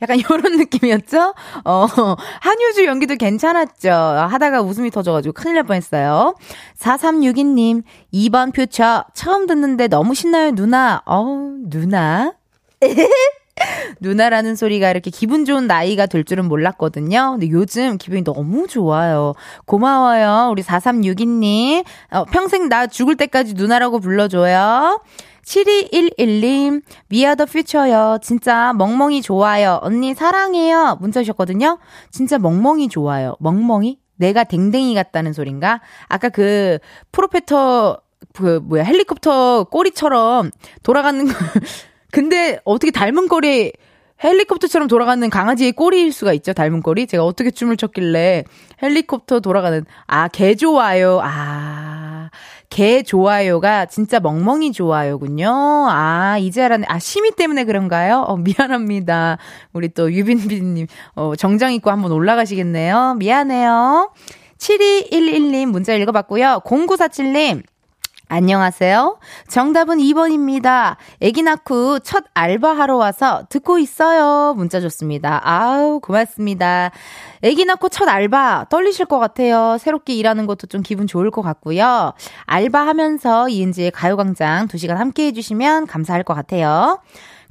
약간 0.01 0.17
이런 0.17 0.41
느낌이었죠? 0.57 1.33
어, 1.65 1.87
한유주 2.41 2.85
연기도 2.85 3.15
괜찮았죠? 3.15 3.89
하다가 3.89 4.61
웃음이 4.61 4.91
터져가지고 4.91 5.33
큰일 5.33 5.55
날 5.55 5.63
뻔했어요. 5.63 6.35
4362님, 6.77 7.83
2번 8.13 8.53
표처. 8.53 9.05
처음 9.13 9.47
듣는데 9.47 9.87
너무 9.87 10.13
신나요, 10.13 10.51
누나. 10.51 11.01
어, 11.05 11.25
누나? 11.69 12.33
누나라는 14.01 14.55
소리가 14.55 14.91
이렇게 14.91 15.09
기분 15.09 15.45
좋은 15.45 15.65
나이가 15.65 16.05
될 16.05 16.23
줄은 16.25 16.45
몰랐거든요. 16.47 17.31
근데 17.31 17.49
요즘 17.49 17.97
기분이 17.97 18.23
너무 18.23 18.67
좋아요. 18.67 19.33
고마워요. 19.65 20.49
우리 20.51 20.61
4362님. 20.61 21.85
어, 22.11 22.25
평생 22.25 22.67
나 22.67 22.85
죽을 22.87 23.15
때까지 23.15 23.53
누나라고 23.53 23.99
불러줘요. 23.99 24.99
7211님, 25.45 26.81
미아 27.07 27.35
더 27.35 27.45
퓨처요. 27.45 28.19
진짜 28.21 28.73
멍멍이 28.73 29.21
좋아요. 29.21 29.79
언니 29.81 30.13
사랑해요. 30.13 30.97
문자 30.99 31.21
주셨거든요. 31.21 31.77
진짜 32.11 32.37
멍멍이 32.39 32.89
좋아요. 32.89 33.35
멍멍이? 33.39 33.99
내가 34.17 34.43
댕댕이 34.43 34.95
같다는 34.95 35.33
소린가? 35.33 35.81
아까 36.07 36.29
그 36.29 36.79
프로페터 37.11 38.01
그 38.33 38.59
뭐야 38.63 38.83
헬리콥터 38.83 39.65
꼬리처럼 39.65 40.51
돌아가는 40.83 41.25
거 41.25 41.33
근데 42.11 42.59
어떻게 42.63 42.91
닮은 42.91 43.27
꼬리 43.27 43.73
헬리콥터처럼 44.23 44.87
돌아가는 44.87 45.29
강아지의 45.29 45.73
꼬리일 45.73 46.13
수가 46.13 46.33
있죠, 46.33 46.53
닮은 46.53 46.81
꼬리? 46.81 47.05
제가 47.05 47.25
어떻게 47.25 47.51
춤을 47.51 47.75
췄길래 47.77 48.45
헬리콥터 48.81 49.41
돌아가는, 49.41 49.85
아, 50.07 50.27
개 50.29 50.55
좋아요. 50.55 51.19
아, 51.21 52.29
개 52.69 53.03
좋아요가 53.03 53.85
진짜 53.85 54.19
멍멍이 54.19 54.71
좋아요군요. 54.71 55.49
아, 55.89 56.37
이제 56.39 56.61
알았네. 56.63 56.85
아, 56.87 56.99
심의 56.99 57.31
때문에 57.31 57.63
그런가요? 57.65 58.25
어, 58.27 58.37
미안합니다. 58.37 59.37
우리 59.73 59.89
또 59.89 60.11
유빈비님, 60.11 60.87
어, 61.15 61.35
정장 61.35 61.73
입고 61.73 61.91
한번 61.91 62.11
올라가시겠네요. 62.11 63.15
미안해요. 63.19 64.11
7211님 64.57 65.67
문자 65.67 65.93
읽어봤고요. 65.93 66.61
0947님, 66.65 67.63
안녕하세요. 68.27 69.19
정답은 69.47 69.99
2번입니다. 69.99 70.95
애기 71.21 71.43
낳고 71.43 71.99
첫 71.99 72.23
알바하러 72.33 72.97
와서 72.97 73.43
듣고 73.49 73.77
있어요. 73.77 74.55
문자 74.55 74.81
줬습니다. 74.81 75.39
아우, 75.43 75.99
고맙습니다. 75.99 76.89
애기 77.43 77.65
낳고 77.65 77.89
첫 77.89 78.09
알바 78.09 78.65
떨리실 78.69 79.05
것 79.05 79.19
같아요. 79.19 79.77
새롭게 79.79 80.15
일하는 80.15 80.47
것도 80.47 80.65
좀 80.67 80.81
기분 80.81 81.05
좋을 81.05 81.29
것 81.29 81.43
같고요. 81.43 82.13
알바하면서 82.45 83.49
이은지의 83.49 83.91
가요광장 83.91 84.67
2시간 84.69 84.95
함께 84.95 85.27
해주시면 85.27 85.85
감사할 85.85 86.23
것 86.23 86.33
같아요. 86.33 86.99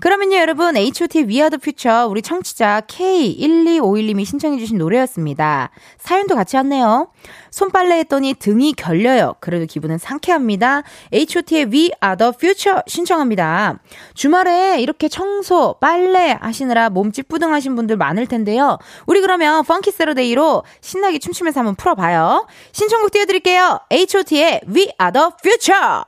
그러면요, 0.05 0.37
여러분, 0.37 0.77
H.O.T. 0.77 1.25
The 1.25 1.49
Future, 1.59 2.05
우리 2.07 2.21
청취자 2.21 2.83
K1251님이 2.83 4.27
신청해주신 4.27 4.77
노래였습니다. 4.77 5.71
사연도 5.97 6.35
같이 6.35 6.57
왔네요. 6.57 7.09
손빨래 7.51 8.01
했더니 8.01 8.35
등이 8.35 8.75
결려요. 8.75 9.37
그래도 9.41 9.65
기분은 9.65 9.97
상쾌합니다. 9.97 10.83
H.O.T의 11.11 11.71
the 11.71 12.33
Future 12.37 12.83
신청합니다. 12.87 13.79
주말에 14.13 14.83
이렇게 14.83 15.09
청소, 15.09 15.77
빨래 15.81 16.37
하시느라 16.39 16.91
몸 16.91 17.11
찌뿌둥하신 17.11 17.75
분들 17.75 17.97
많을 17.97 18.27
텐데요. 18.27 18.77
우리 19.07 19.23
그러면 19.23 19.65
펑키 19.65 19.91
세러데이로 19.91 20.65
신나게 20.83 21.19
춤추면서 21.19 21.61
한번 21.61 21.77
풀어봐요. 21.77 22.47
신청곡 22.73 23.11
띄워드릴게요. 23.11 23.81
H.O.T의 23.91 24.61
the 24.69 25.31
Future! 25.43 26.03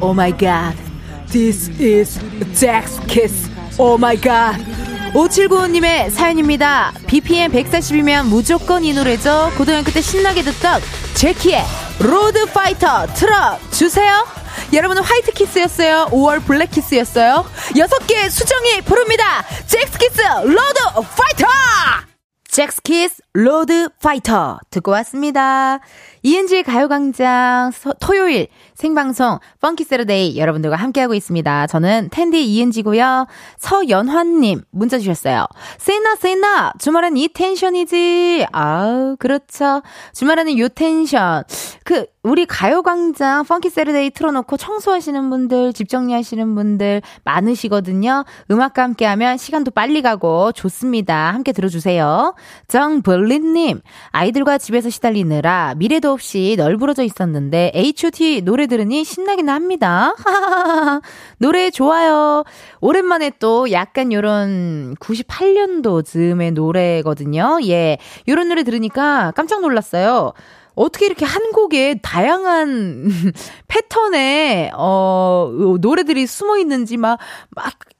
Oh 0.00 0.10
my 0.10 0.36
god. 0.36 0.85
This 1.30 1.68
is 1.80 2.18
젝스키스. 2.58 3.50
Oh 3.78 3.96
my 3.98 4.16
god. 4.16 4.56
5795님의 5.12 6.10
사연입니다. 6.10 6.92
BPM 7.06 7.52
140이면 7.52 8.26
무조건 8.26 8.84
이 8.84 8.92
노래죠. 8.92 9.50
고등학교 9.56 9.90
때 9.90 10.00
신나게 10.00 10.42
듣던 10.42 10.80
젝키의 11.14 11.62
Road 12.00 12.46
Fighter 12.46 13.06
틀어 13.14 13.58
주세요. 13.70 14.26
여러분은 14.72 15.02
화이트 15.02 15.32
키스였어요? 15.32 16.08
5월 16.10 16.44
블랙 16.44 16.70
키스였어요? 16.70 17.46
여섯 17.76 18.06
개의 18.06 18.30
수정이 18.30 18.82
부릅니다. 18.82 19.44
젝스키스 19.66 20.20
Road 20.20 20.80
Fighter! 21.16 21.46
젝스키스 22.48 23.22
Road 23.34 23.90
Fighter 24.02 24.58
듣고 24.70 24.90
왔습니다. 24.92 25.78
이은지의 26.26 26.64
가요광장 26.64 27.70
토요일 28.00 28.48
생방송 28.74 29.38
Funky 29.60 29.84
Saturday 29.84 30.36
여러분들과 30.36 30.74
함께하고 30.74 31.14
있습니다. 31.14 31.68
저는 31.68 32.08
텐디 32.10 32.44
이은지고요. 32.44 33.28
서연환님 33.58 34.62
문자 34.72 34.98
주셨어요. 34.98 35.46
신나 35.78 36.16
신나 36.16 36.72
주말엔 36.80 37.16
이 37.16 37.28
텐션이지. 37.28 38.48
아우 38.50 39.14
그렇죠. 39.20 39.82
주말에는 40.14 40.58
요 40.58 40.68
텐션. 40.68 41.44
그 41.84 42.06
우리 42.24 42.44
가요광장 42.44 43.44
Funky 43.44 43.70
Saturday 43.70 44.10
틀어놓고 44.10 44.56
청소하시는 44.56 45.30
분들 45.30 45.72
집 45.74 45.88
정리하시는 45.88 46.56
분들 46.56 47.02
많으시거든요. 47.22 48.24
음악과 48.50 48.82
함께하면 48.82 49.36
시간도 49.36 49.70
빨리 49.70 50.02
가고 50.02 50.50
좋습니다. 50.50 51.32
함께 51.32 51.52
들어주세요. 51.52 52.34
정블린님 52.66 53.80
아이들과 54.10 54.58
집에서 54.58 54.90
시달리느라 54.90 55.74
미래도 55.76 56.15
없이 56.16 56.54
널브러져 56.58 57.02
있었는데 57.04 57.72
H.O.T 57.74 58.42
노래 58.42 58.66
들으니 58.66 59.04
신나긴 59.04 59.48
합니다. 59.48 60.14
노래 61.38 61.70
좋아요. 61.70 62.44
오랜만에 62.80 63.32
또 63.38 63.70
약간 63.70 64.12
요런 64.12 64.96
98년도 64.96 66.04
즈음의 66.04 66.52
노래거든요. 66.52 67.58
예. 67.64 67.98
요런 68.26 68.48
노래 68.48 68.64
들으니까 68.64 69.32
깜짝 69.36 69.60
놀랐어요. 69.60 70.32
어떻게 70.76 71.06
이렇게 71.06 71.24
한 71.24 71.50
곡에 71.52 71.98
다양한 72.02 73.08
패턴의 73.66 74.70
어 74.74 75.50
노래들이 75.80 76.26
숨어 76.26 76.58
있는지 76.58 76.96
막막 76.96 77.18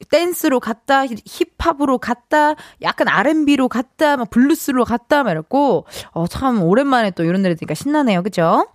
댄스로 0.09 0.59
갔다 0.59 1.03
힙합으로 1.05 1.97
갔다 1.97 2.55
약간 2.81 3.07
R&B로 3.09 3.67
갔다 3.67 4.15
막 4.15 4.29
블루스로 4.29 4.85
갔다 4.85 5.23
막 5.23 5.31
이랬고 5.31 5.85
어참 6.11 6.63
오랜만에 6.63 7.11
또 7.11 7.23
이런 7.23 7.41
노래 7.41 7.55
들으니까 7.55 7.73
신나네요. 7.73 8.23
그죠? 8.23 8.67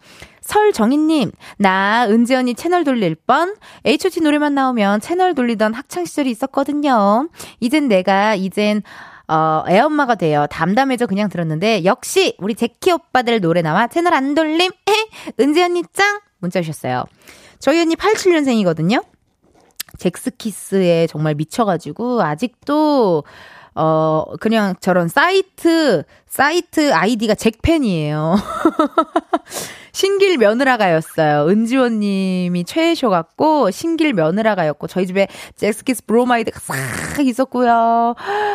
설정희님, 0.42 1.30
나 1.58 2.06
은지 2.08 2.34
언니 2.34 2.54
채널 2.54 2.84
돌릴 2.84 3.14
뻔. 3.14 3.54
H.O.T 3.84 4.20
노래만 4.20 4.54
나오면 4.54 5.00
채널 5.00 5.34
돌리던 5.34 5.72
학창시절이 5.72 6.30
있었거든요. 6.30 7.28
이젠 7.60 7.88
내가, 7.88 8.34
이젠, 8.34 8.82
어, 9.28 9.64
애엄마가 9.68 10.16
돼요. 10.16 10.46
담담해져 10.50 11.06
그냥 11.06 11.28
들었는데, 11.28 11.84
역시, 11.84 12.36
우리 12.38 12.54
젝키 12.54 12.92
오빠들 12.92 13.40
노래 13.40 13.62
나와 13.62 13.86
채널 13.86 14.14
안 14.14 14.34
돌림, 14.34 14.70
에 14.70 14.92
은지 15.40 15.62
언니 15.62 15.82
짱! 15.92 16.20
문자 16.38 16.60
주셨어요. 16.60 17.04
저희 17.58 17.80
언니 17.80 17.94
87년생이거든요. 17.94 19.04
젝스키스에 19.98 21.06
정말 21.06 21.34
미쳐가지고, 21.34 22.22
아직도, 22.22 23.24
어, 23.74 24.24
그냥 24.40 24.74
저런 24.80 25.08
사이트, 25.08 26.02
사이트 26.26 26.92
아이디가 26.92 27.34
젝팬이에요. 27.34 28.36
신길 29.92 30.38
며느라가였어요. 30.38 31.46
은지원님이 31.48 32.64
최애셔갖고 32.64 33.70
신길 33.70 34.14
며느라가였고 34.14 34.86
저희 34.86 35.06
집에 35.06 35.28
젝스키스 35.56 36.06
브로마이드가 36.06 36.58
싹 36.60 37.26
있었고요. 37.26 38.14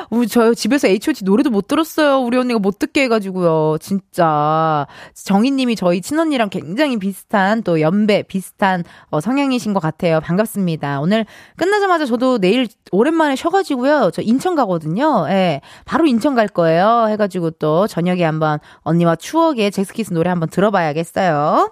우리 0.09 0.27
저 0.27 0.53
집에서 0.53 0.87
H.O.T 0.87 1.23
노래도 1.23 1.49
못 1.49 1.67
들었어요. 1.67 2.19
우리 2.19 2.37
언니가 2.37 2.59
못 2.59 2.79
듣게 2.79 3.03
해가지고요. 3.03 3.77
진짜 3.79 4.87
정희님이 5.13 5.75
저희 5.75 6.01
친언니랑 6.01 6.49
굉장히 6.49 6.97
비슷한 6.97 7.61
또 7.61 7.81
연배 7.81 8.23
비슷한 8.23 8.83
어, 9.09 9.21
성향이신 9.21 9.73
것 9.73 9.79
같아요. 9.79 10.19
반갑습니다. 10.21 10.99
오늘 11.01 11.25
끝나자마자 11.55 12.05
저도 12.05 12.39
내일 12.39 12.67
오랜만에 12.91 13.35
쉬어가지고요. 13.35 14.11
저 14.13 14.21
인천 14.21 14.55
가거든요. 14.55 15.27
예, 15.29 15.61
바로 15.85 16.07
인천 16.07 16.33
갈 16.33 16.47
거예요. 16.47 17.07
해가지고 17.09 17.51
또 17.51 17.85
저녁에 17.85 18.23
한번 18.23 18.59
언니와 18.81 19.15
추억의 19.15 19.71
젝스키스 19.71 20.13
노래 20.13 20.29
한번 20.29 20.49
들어봐야겠어요. 20.49 21.26
있어요. 21.27 21.71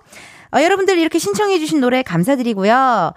어, 0.53 0.61
여러분들 0.61 0.97
이렇게 0.99 1.19
신청해주신 1.19 1.79
노래 1.79 2.03
감사드리고요. 2.03 3.13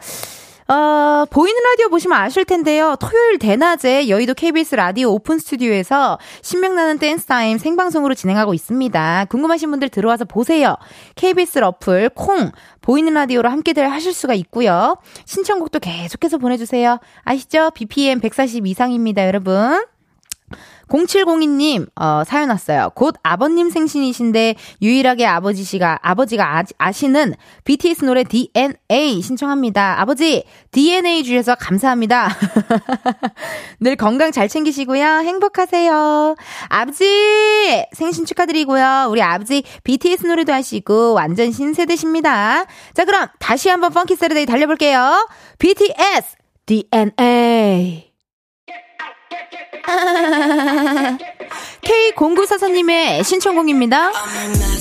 어, 0.71 1.25
보이는 1.31 1.59
라디오 1.63 1.89
보시면 1.89 2.19
아실 2.19 2.45
텐데요. 2.45 2.95
토요일 3.01 3.39
대낮에 3.39 4.09
여의도 4.11 4.35
KBS 4.35 4.75
라디오 4.75 5.13
오픈 5.13 5.39
스튜디오에서 5.39 6.19
신명나는 6.43 6.99
댄스 6.99 7.25
타임 7.25 7.57
생방송으로 7.57 8.15
진행하고 8.15 8.53
있습니다. 8.53 9.27
궁금하신 9.31 9.71
분들 9.71 9.89
들어와서 9.89 10.27
보세요. 10.27 10.77
KBS 11.15 11.61
러플, 11.61 12.11
콩, 12.11 12.53
보이는 12.83 13.15
라디오로 13.15 13.49
함께들 13.49 13.91
하실 13.91 14.13
수가 14.13 14.35
있고요. 14.35 14.99
신청곡도 15.25 15.79
계속해서 15.81 16.37
보내주세요. 16.37 16.99
아시죠? 17.25 17.71
BPM 17.75 18.21
140 18.21 18.67
이상입니다, 18.67 19.27
여러분. 19.27 19.83
0702님, 20.89 21.89
어, 22.01 22.23
사연 22.25 22.51
왔어요. 22.51 22.91
곧 22.95 23.15
아버님 23.23 23.71
생신이신데, 23.71 24.57
유일하게 24.83 25.27
아버지씨가, 25.27 26.01
아버지가 26.03 26.65
아, 26.79 26.93
시는 26.93 27.35
BTS 27.65 28.05
노래 28.05 28.25
DNA 28.25 29.23
신청합니다. 29.23 30.01
아버지, 30.01 30.45
DNA 30.71 31.23
주셔서 31.23 31.55
감사합니다. 31.55 32.29
늘 33.81 33.97
건강 33.97 34.33
잘 34.33 34.49
챙기시고요. 34.49 35.05
행복하세요. 35.05 36.35
아버지! 36.69 37.85
생신 37.93 38.25
축하드리고요. 38.25 39.09
우리 39.11 39.23
아버지 39.23 39.63
BTS 39.85 40.27
노래도 40.27 40.53
하시고, 40.53 41.13
완전 41.13 41.53
신세대십니다. 41.53 42.65
자, 42.95 43.05
그럼 43.05 43.29
다시 43.39 43.69
한번 43.69 43.93
펑키 43.93 44.17
세르데이 44.17 44.47
달려볼게요. 44.47 45.29
BTS 45.59 46.37
DNA. 46.67 48.09
K0944님의 51.83 53.25
신청곡입니다. 53.25 54.13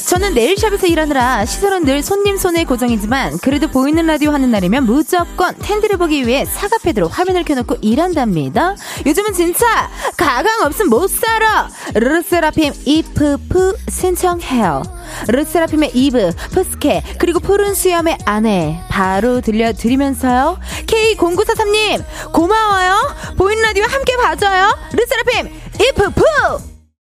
저는 0.08 0.34
네일샵에서 0.34 0.88
일하느라 0.88 1.46
시설은 1.46 1.86
늘 1.86 2.02
손님 2.02 2.38
손에 2.38 2.64
고정이지만 2.66 3.38
그래도 3.40 3.68
보이는 3.68 4.06
라디오 4.06 4.32
하는 4.32 4.52
날이면 4.52 4.86
무조건 4.86 5.56
텐디를 5.58 5.98
보기 5.98 6.28
위해 6.28 6.46
사과패드로 6.46 7.08
화면을 7.08 7.44
켜놓고 7.44 7.78
일한답니다. 7.82 8.76
요즘은 9.06 9.34
진짜 9.34 9.90
가강 10.18 10.64
없음 10.66 10.90
못 10.90 11.10
살아. 11.10 11.70
르, 11.94 12.17
르세라핌 12.17 12.74
이프프 12.86 13.76
신청해요. 13.90 14.84
르세라핌의 15.28 15.92
이브, 15.94 16.32
프시케, 16.52 17.04
그리고 17.18 17.40
푸른 17.40 17.74
수염의 17.74 18.18
아내 18.26 18.80
바로 18.90 19.42
들려드리면서요. 19.42 20.60
K0943님 20.86 22.04
고마워요. 22.34 23.16
보이는 23.38 23.62
라디오 23.64 23.84
함께 23.86 24.18
봐줘요. 24.18 24.76
르세라핌 24.94 25.52
이프프! 25.80 26.22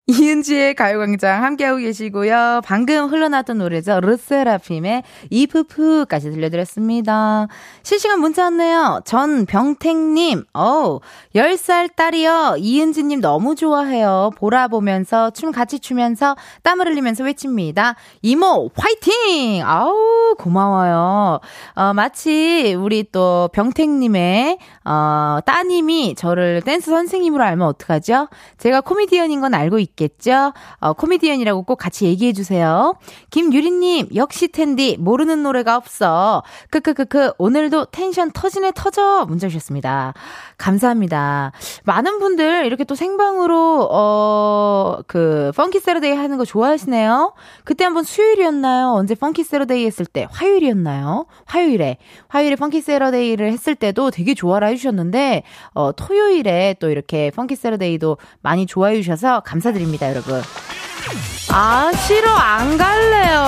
이은지의 0.26 0.74
가요광장 0.74 1.42
함께하고 1.42 1.78
계시고요. 1.78 2.60
방금 2.64 3.08
흘러나왔던 3.08 3.58
노래죠. 3.58 4.00
르세라핌의 4.00 5.02
이프프까지 5.30 6.30
들려드렸습니다. 6.30 7.48
실시간 7.82 8.20
문자 8.20 8.44
왔네요. 8.44 9.00
전병택님, 9.04 10.44
어우, 10.52 11.00
10살 11.34 11.96
딸이요. 11.96 12.56
이은지님 12.58 13.20
너무 13.20 13.54
좋아해요. 13.54 14.30
보라 14.36 14.68
보면서 14.68 15.30
춤 15.30 15.50
같이 15.50 15.80
추면서 15.80 16.36
땀을 16.62 16.86
흘리면서 16.86 17.24
외칩니다. 17.24 17.96
이모, 18.22 18.70
화이팅! 18.76 19.62
아우, 19.64 20.34
고마워요. 20.38 21.40
어, 21.74 21.94
마치 21.94 22.74
우리 22.78 23.04
또 23.10 23.48
병택님의, 23.52 24.58
어, 24.84 25.38
따님이 25.46 26.14
저를 26.16 26.62
댄스 26.62 26.90
선생님으로 26.90 27.42
알면 27.42 27.66
어떡하죠? 27.68 28.28
제가 28.58 28.82
코미디언인 28.82 29.40
건 29.40 29.54
알고 29.54 29.78
있 29.78 29.86
있겠죠? 29.86 30.15
어, 30.80 30.92
코미디언이라고 30.92 31.62
꼭 31.62 31.76
같이 31.76 32.06
얘기해 32.06 32.32
주세요. 32.32 32.94
김유리님, 33.30 34.08
역시 34.14 34.48
텐디, 34.48 34.96
모르는 34.98 35.42
노래가 35.42 35.76
없어. 35.76 36.42
크크크크, 36.70 37.34
오늘도 37.38 37.86
텐션 37.86 38.30
터지네 38.32 38.72
터져. 38.74 39.24
문자 39.28 39.48
주셨습니다. 39.48 40.14
감사합니다. 40.58 41.52
많은 41.84 42.18
분들 42.18 42.64
이렇게 42.66 42.84
또 42.84 42.94
생방으로, 42.94 43.88
어, 43.90 44.98
그, 45.06 45.52
Funky 45.56 45.80
Saturday 45.80 46.14
하는 46.14 46.38
거 46.38 46.44
좋아하시네요. 46.44 47.34
그때 47.64 47.84
한번 47.84 48.04
수요일이었나요? 48.04 48.92
언제 48.92 49.14
Funky 49.14 49.44
Saturday 49.44 49.86
했을 49.86 50.06
때? 50.06 50.26
화요일이었나요? 50.30 51.26
화요일에. 51.44 51.98
화요일에 52.28 52.56
Funky 52.56 52.80
Saturday를 52.80 53.52
했을 53.52 53.74
때도 53.74 54.10
되게 54.10 54.34
좋아라 54.34 54.68
해주셨는데, 54.68 55.42
어, 55.74 55.92
토요일에 55.92 56.76
또 56.80 56.90
이렇게 56.90 57.30
Funky 57.30 57.56
Saturday도 57.56 58.16
많이 58.40 58.66
좋아해 58.66 58.96
주셔서 58.96 59.40
감사드립니다. 59.40 60.05
드립니다, 60.06 60.10
여러분. 60.10 60.42
아, 61.50 61.90
싫어. 62.06 62.30
안 62.30 62.76
갈래요. 62.78 63.42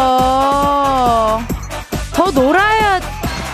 더 2.12 2.30
놀아야, 2.30 3.00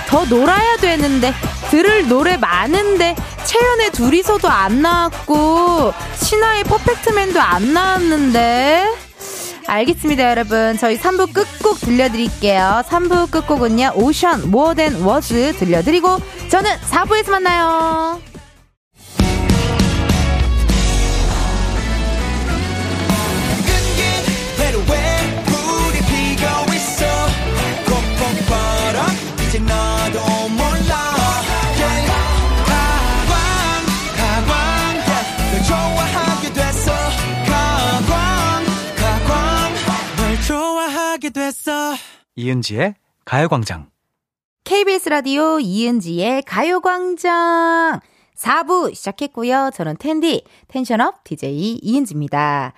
더 0.09 0.25
놀아야 0.25 0.77
되는데. 0.77 1.35
들을 1.71 2.09
노래 2.09 2.37
많은데. 2.37 3.17
채연의 3.45 3.91
둘이서도 3.93 4.49
안 4.49 4.83
나왔고. 4.83 5.93
신화의 6.17 6.65
퍼펙트맨도 6.65 7.41
안 7.41 7.73
나왔는데. 7.73 8.95
알겠습니다, 9.67 10.31
여러분. 10.31 10.77
저희 10.79 10.99
3부 10.99 11.33
끝곡 11.33 11.81
들려드릴게요. 11.81 12.83
3부 12.89 13.31
끝곡은요, 13.31 13.93
오션, 13.95 14.51
모어덴 14.51 15.03
워즈 15.03 15.57
들려드리고, 15.59 16.19
저는 16.51 16.71
4부에서 16.91 17.31
만나요. 17.31 18.21
이은지의 42.37 42.95
가요광장. 43.25 43.89
KBS 44.65 45.09
라디오 45.09 45.61
이은지의 45.61 46.43
가요광장. 46.43 48.01
4부 48.37 48.95
시작했고요. 48.95 49.71
저는 49.73 49.97
텐디, 49.99 50.45
텐션 50.69 51.14
up 51.14 51.25
DJ 51.25 51.79
이은지입니다. 51.83 52.73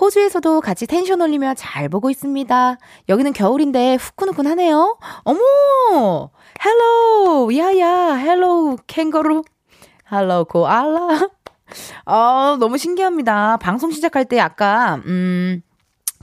호주에서도 0.00 0.60
같이 0.60 0.86
텐션 0.86 1.20
올리며 1.20 1.54
잘 1.54 1.88
보고 1.88 2.10
있습니다. 2.10 2.78
여기는 3.08 3.32
겨울인데 3.32 3.96
후끈후끈하네요. 3.96 4.98
어머! 5.24 6.30
Hello! 6.64 7.56
야야! 7.56 8.14
Hello 8.14 8.78
캥거루! 8.86 9.42
Hello 10.12 10.44
코알라! 10.46 11.28
어, 12.06 12.56
너무 12.58 12.78
신기합니다. 12.78 13.58
방송 13.58 13.90
시작할 13.90 14.24
때 14.24 14.38
약간, 14.38 15.02
음, 15.06 15.62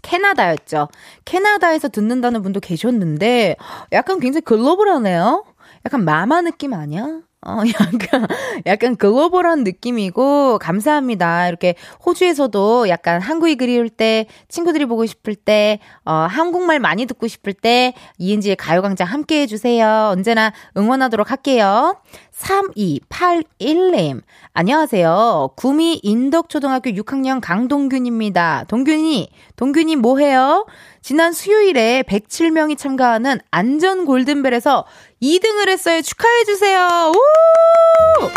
캐나다였죠. 0.01 0.87
캐나다에서 1.25 1.89
듣는다는 1.89 2.41
분도 2.41 2.59
계셨는데, 2.59 3.55
약간 3.91 4.19
굉장히 4.19 4.41
글로벌하네요? 4.41 5.45
약간 5.85 6.03
마마 6.03 6.41
느낌 6.41 6.73
아니야? 6.73 7.19
어, 7.45 7.61
약간, 7.79 8.27
약간 8.65 8.95
글로벌한 8.95 9.63
느낌이고, 9.63 10.57
감사합니다. 10.59 11.47
이렇게 11.47 11.75
호주에서도 12.05 12.89
약간 12.89 13.21
한국이 13.21 13.55
그리울 13.55 13.89
때, 13.89 14.25
친구들이 14.47 14.85
보고 14.85 15.05
싶을 15.05 15.35
때, 15.35 15.79
어, 16.05 16.11
한국말 16.11 16.79
많이 16.79 17.05
듣고 17.05 17.27
싶을 17.27 17.53
때, 17.53 17.93
이은지의 18.17 18.55
가요광장 18.55 19.07
함께 19.07 19.41
해주세요. 19.41 20.09
언제나 20.11 20.53
응원하도록 20.75 21.29
할게요. 21.29 21.97
3281님. 22.33 24.21
안녕하세요. 24.53 25.51
구미 25.55 25.99
인덕초등학교 26.03 26.89
6학년 26.91 27.39
강동균입니다. 27.41 28.65
동균이, 28.67 29.29
동균이 29.55 29.95
뭐해요? 29.97 30.65
지난 31.05 31.33
수요일에 31.33 32.03
107명이 32.07 32.79
참가하는 32.79 33.37
안전 33.51 34.05
골든벨에서 34.05 34.85
2등을 35.21 35.69
했어요. 35.69 36.01
축하해주세요. 36.01 37.11
우! 37.13 38.29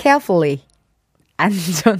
carefully. 0.00 0.60
안전. 1.36 1.98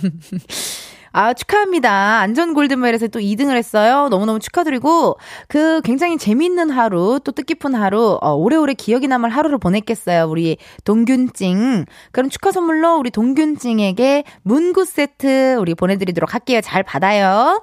아, 1.13 1.35
축하합니다. 1.35 2.21
안전 2.21 2.55
골든벨에서 2.55 3.09
또 3.09 3.19
2등을 3.19 3.57
했어요. 3.57 4.09
너무너무 4.09 4.39
축하드리고, 4.39 5.19
그 5.47 5.83
굉장히 5.85 6.17
재미있는 6.17 6.71
하루, 6.71 7.21
또 7.23 7.33
뜻깊은 7.33 7.75
하루, 7.75 8.19
어, 8.23 8.33
오래오래 8.33 8.73
기억이 8.73 9.07
남을 9.07 9.29
하루를 9.29 9.59
보냈겠어요. 9.59 10.25
우리 10.25 10.57
동균찡. 10.85 11.85
그럼 12.11 12.31
축하 12.31 12.53
선물로 12.53 12.97
우리 12.97 13.11
동균찡에게 13.11 14.25
문구 14.45 14.87
세트 14.87 15.57
우리 15.61 15.75
보내드리도록 15.75 16.33
할게요. 16.33 16.63
잘 16.63 16.83
받아요. 16.83 17.61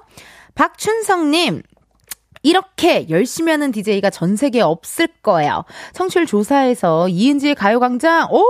박춘성님, 0.58 1.62
이렇게 2.42 3.08
열심히 3.10 3.52
하는 3.52 3.70
DJ가 3.70 4.10
전 4.10 4.34
세계에 4.34 4.60
없을 4.60 5.06
거예요. 5.22 5.64
성취율 5.92 6.26
조사에서 6.26 7.08
이은지의 7.08 7.54
가요광장, 7.54 8.28
오! 8.32 8.42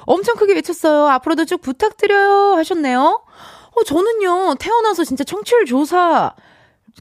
엄청 0.00 0.36
크게 0.36 0.52
외쳤어요. 0.52 1.08
앞으로도 1.08 1.46
쭉 1.46 1.62
부탁드려요. 1.62 2.56
하셨네요. 2.56 3.22
어, 3.74 3.84
저는요, 3.84 4.56
태어나서 4.58 5.04
진짜 5.04 5.24
청취율 5.24 5.64
조사, 5.64 6.34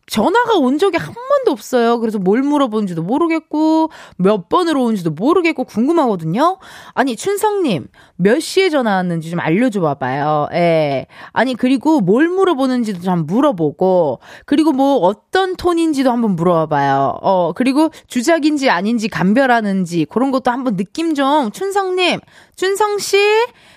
전화가 0.08 0.56
온 0.56 0.78
적이 0.78 0.98
한 1.00 1.14
번도 1.14 1.52
없어요. 1.52 2.00
그래서 2.00 2.18
뭘 2.18 2.42
물어보는지도 2.42 3.02
모르겠고, 3.02 3.90
몇 4.18 4.48
번으로 4.48 4.84
온지도 4.84 5.12
모르겠고, 5.12 5.66
궁금하거든요? 5.66 6.60
아니, 6.94 7.18
춘성님, 7.18 7.88
몇 8.18 8.40
시에 8.40 8.70
전화 8.70 8.96
왔는지 8.96 9.30
좀 9.30 9.40
알려줘 9.40 9.82
봐봐요. 9.82 10.48
예. 10.54 11.08
아니, 11.34 11.54
그리고 11.54 12.00
뭘 12.00 12.30
물어보는지도 12.30 13.02
좀 13.02 13.26
물어보고, 13.26 14.20
그리고 14.46 14.72
뭐 14.72 14.98
어떤 14.98 15.56
톤인지도 15.56 16.10
한번 16.12 16.36
물어봐봐요. 16.36 17.20
어, 17.22 17.52
그리고 17.54 17.90
주작인지 18.08 18.70
아닌지 18.70 19.10
감별하는지, 19.10 20.06
그런 20.06 20.32
것도 20.32 20.50
한번 20.50 20.78
느낌 20.78 21.14
좀, 21.14 21.52
춘성님, 21.52 22.22
춘성씨, 22.56 23.18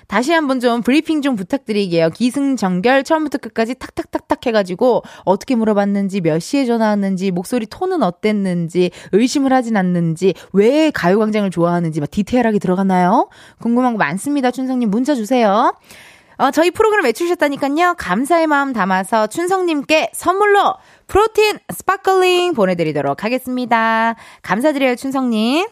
다시 0.07 0.33
한번 0.33 0.61
좀 0.61 0.83
브리핑 0.83 1.21
좀 1.21 1.37
부탁드릴게요. 1.37 2.09
기승전결 2.11 3.05
처음부터 3.05 3.39
끝까지 3.39 3.75
탁탁탁탁 3.75 4.47
해가지고 4.47 5.03
어떻게 5.25 5.55
물어봤는지 5.55 6.23
몇 6.23 6.39
시에 6.39 6.65
전화 6.65 6.87
왔는지 6.89 7.31
목소리 7.31 7.67
톤은 7.67 8.03
어땠는지 8.03 8.91
의심을 9.13 9.53
하진 9.53 9.77
않는지 9.77 10.33
왜 10.55 10.91
가요광장을 10.91 11.51
좋아하는지 11.51 12.01
막 12.01 12.11
디테일하게 12.11 12.59
들어갔나요? 12.59 13.29
궁금한 13.61 13.93
거 13.93 13.99
많습니다. 13.99 14.28
춘성님 14.51 14.91
문자 14.91 15.15
주세요. 15.15 15.75
어, 16.37 16.51
저희 16.53 16.71
프로그램 16.71 17.05
외주셨다니까요. 17.05 17.95
감사의 17.99 18.47
마음 18.47 18.73
담아서 18.73 19.27
춘성님께 19.27 20.13
선물로 20.15 20.75
프로틴 21.09 21.59
스파클링 21.75 22.55
보내드리도록 22.55 23.25
하겠습니다. 23.25 24.15
감사드려요, 24.43 24.95
춘성님. 24.95 25.67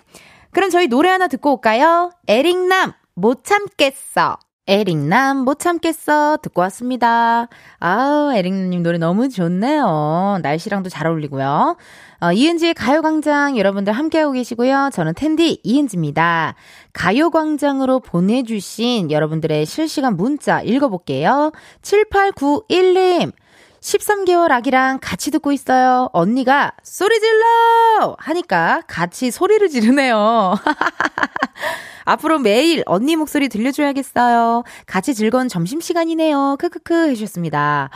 그럼 0.51 0.71
저희 0.71 0.89
노래 0.89 1.09
하나 1.09 1.29
듣고 1.29 1.53
올까요? 1.53 2.11
에릭남 2.27 2.95
못 3.15 3.45
참겠어. 3.45 4.39
에릭남 4.67 5.45
못 5.45 5.61
참겠어 5.61 6.39
듣고 6.43 6.63
왔습니다. 6.63 7.47
아우 7.79 8.33
에릭님 8.35 8.83
노래 8.83 8.99
너무 8.99 9.29
좋네요. 9.29 10.41
날씨랑도 10.43 10.89
잘 10.89 11.07
어울리고요. 11.07 11.77
어, 12.21 12.33
이은지의 12.33 12.75
가요광장 12.75 13.59
여러분들 13.59 13.93
함께하고 13.93 14.33
계시고요. 14.33 14.91
저는 14.93 15.15
텐디 15.15 15.61
이은지입니다. 15.63 16.55
가요광장으로 16.93 18.01
보내주신 18.01 19.11
여러분들의 19.11 19.67
실시간 19.67 20.17
문자 20.17 20.63
읽어볼게요. 20.63 21.53
7891님 21.83 23.33
13개월 23.81 24.51
아기랑 24.51 24.99
같이 25.01 25.31
듣고 25.31 25.53
있어요. 25.53 26.09
언니가 26.13 26.73
소리 26.83 27.21
질러! 27.21 28.17
하니까 28.19 28.83
같이 28.89 29.31
소리를 29.31 29.69
지르네요. 29.69 30.55
앞으로 32.07 32.39
매일 32.39 32.83
언니 32.87 33.17
목소리 33.17 33.49
들려줘야겠어요. 33.49 34.63
같이 34.87 35.15
즐거운 35.15 35.49
점심시간이네요. 35.49 36.57
크크크 36.59 37.11
해주셨습니다. 37.11 37.91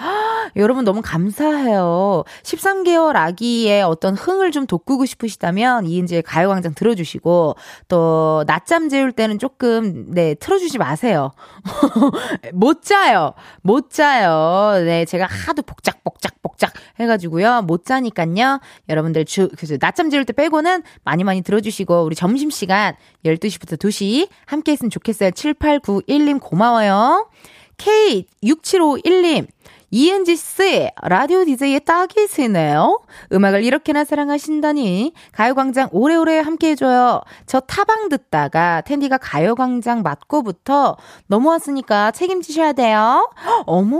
여러분 0.56 0.84
너무 0.84 1.00
감사해요. 1.02 2.24
13개월 2.42 3.16
아기의 3.16 3.82
어떤 3.82 4.14
흥을 4.16 4.50
좀 4.50 4.66
돋구고 4.66 5.06
싶으시다면 5.06 5.86
이은지의 5.86 6.22
가요광장 6.22 6.74
들어주시고 6.74 7.54
또 7.88 8.44
낮잠 8.46 8.88
재울 8.88 9.12
때는 9.12 9.38
조금 9.38 10.10
네 10.12 10.34
틀어주지 10.34 10.78
마세요. 10.78 11.30
못 12.52 12.82
자요. 12.82 13.34
못 13.62 13.90
자요. 13.90 14.82
네 14.84 15.04
제가 15.04 15.26
하도 15.26 15.62
복작복작 15.62 16.39
복작 16.60 16.74
해가지고요. 17.00 17.62
못 17.62 17.86
자니깐요. 17.86 18.60
여러분들 18.88 19.24
주, 19.24 19.48
그래서 19.56 19.76
낮잠 19.80 20.10
재울 20.10 20.26
때 20.26 20.34
빼고는 20.34 20.82
많이 21.04 21.24
많이 21.24 21.40
들어주시고 21.40 22.04
우리 22.04 22.14
점심시간 22.14 22.94
12시부터 23.24 23.78
2시 23.78 24.00
2시 24.00 24.28
함께 24.46 24.72
했으면 24.72 24.90
좋겠어요. 24.90 25.30
7891님 25.30 26.40
고마워요. 26.40 27.28
K6751님. 27.76 29.46
이은지 29.92 30.36
씨, 30.36 30.88
라디오 31.02 31.44
DJ의 31.44 31.80
딱이시네요. 31.80 33.00
음악을 33.32 33.64
이렇게나 33.64 34.04
사랑하신다니 34.04 35.12
가요광장 35.32 35.88
오래오래 35.90 36.38
함께 36.38 36.70
해줘요. 36.70 37.22
저 37.46 37.58
타방 37.58 38.08
듣다가 38.08 38.82
텐디가 38.82 39.18
가요광장 39.18 40.02
맞고부터 40.02 40.96
넘어왔으니까 41.26 42.12
책임지셔야 42.12 42.74
돼요. 42.74 43.28
어머, 43.66 43.98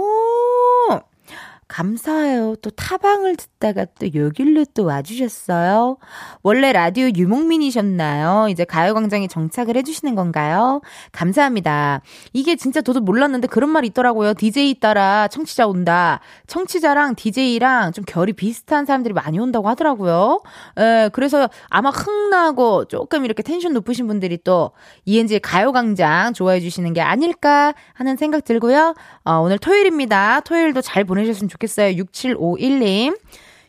감사해요. 1.70 2.56
또 2.62 2.70
타방을 2.70 3.36
듣다가 3.36 3.86
또 3.98 4.12
여길로 4.12 4.64
또 4.74 4.84
와주셨어요. 4.86 5.98
원래 6.42 6.72
라디오 6.72 7.08
유목민이셨나요? 7.14 8.48
이제 8.50 8.64
가요광장에 8.64 9.28
정착을 9.28 9.76
해주시는 9.76 10.16
건가요? 10.16 10.80
감사합니다. 11.12 12.02
이게 12.32 12.56
진짜 12.56 12.80
저도 12.82 13.00
몰랐는데 13.00 13.46
그런 13.46 13.70
말이 13.70 13.86
있더라고요. 13.86 14.34
DJ 14.34 14.80
따라 14.80 15.28
청취자 15.28 15.68
온다. 15.68 16.18
청취자랑 16.48 17.14
DJ랑 17.14 17.92
좀 17.92 18.04
결이 18.04 18.32
비슷한 18.32 18.84
사람들이 18.84 19.14
많이 19.14 19.38
온다고 19.38 19.68
하더라고요. 19.68 20.42
에, 20.76 21.08
그래서 21.12 21.48
아마 21.68 21.90
흥나고 21.90 22.86
조금 22.86 23.24
이렇게 23.24 23.44
텐션 23.44 23.74
높으신 23.74 24.08
분들이 24.08 24.38
또 24.42 24.72
ENG의 25.04 25.38
가요광장 25.38 26.32
좋아해 26.32 26.58
주시는 26.58 26.94
게 26.94 27.00
아닐까 27.00 27.74
하는 27.94 28.16
생각 28.16 28.42
들고요. 28.42 28.96
어, 29.24 29.34
오늘 29.34 29.58
토요일입니다. 29.58 30.40
토요일도 30.40 30.80
잘 30.80 31.04
보내셨으면 31.04 31.48
좋겠습니다. 31.48 31.59
좋겠어요. 31.60 31.94
6751님. 32.02 33.18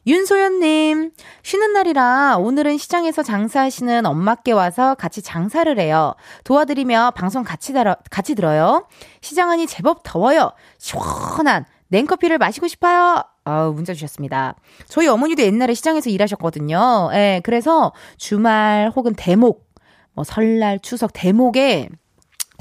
윤소연님, 0.07 1.11
쉬는 1.43 1.73
날이라 1.73 2.37
오늘은 2.39 2.79
시장에서 2.79 3.21
장사하시는 3.21 4.03
엄마께 4.07 4.51
와서 4.51 4.95
같이 4.95 5.21
장사를 5.21 5.77
해요. 5.77 6.15
도와드리며 6.43 7.11
방송 7.15 7.43
같이, 7.43 7.71
들어, 7.71 7.95
같이 8.09 8.33
들어요. 8.33 8.87
시장 9.21 9.51
안이 9.51 9.67
제법 9.67 10.01
더워요. 10.01 10.53
시원한 10.79 11.65
냉커피를 11.89 12.39
마시고 12.39 12.67
싶어요. 12.67 13.21
아 13.43 13.71
문자 13.75 13.93
주셨습니다. 13.93 14.55
저희 14.87 15.07
어머니도 15.07 15.43
옛날에 15.43 15.75
시장에서 15.75 16.09
일하셨거든요. 16.09 17.11
예, 17.13 17.41
그래서 17.43 17.93
주말 18.17 18.91
혹은 18.95 19.13
대목, 19.13 19.67
뭐 20.13 20.23
설날, 20.23 20.79
추석 20.79 21.11
대목에 21.13 21.89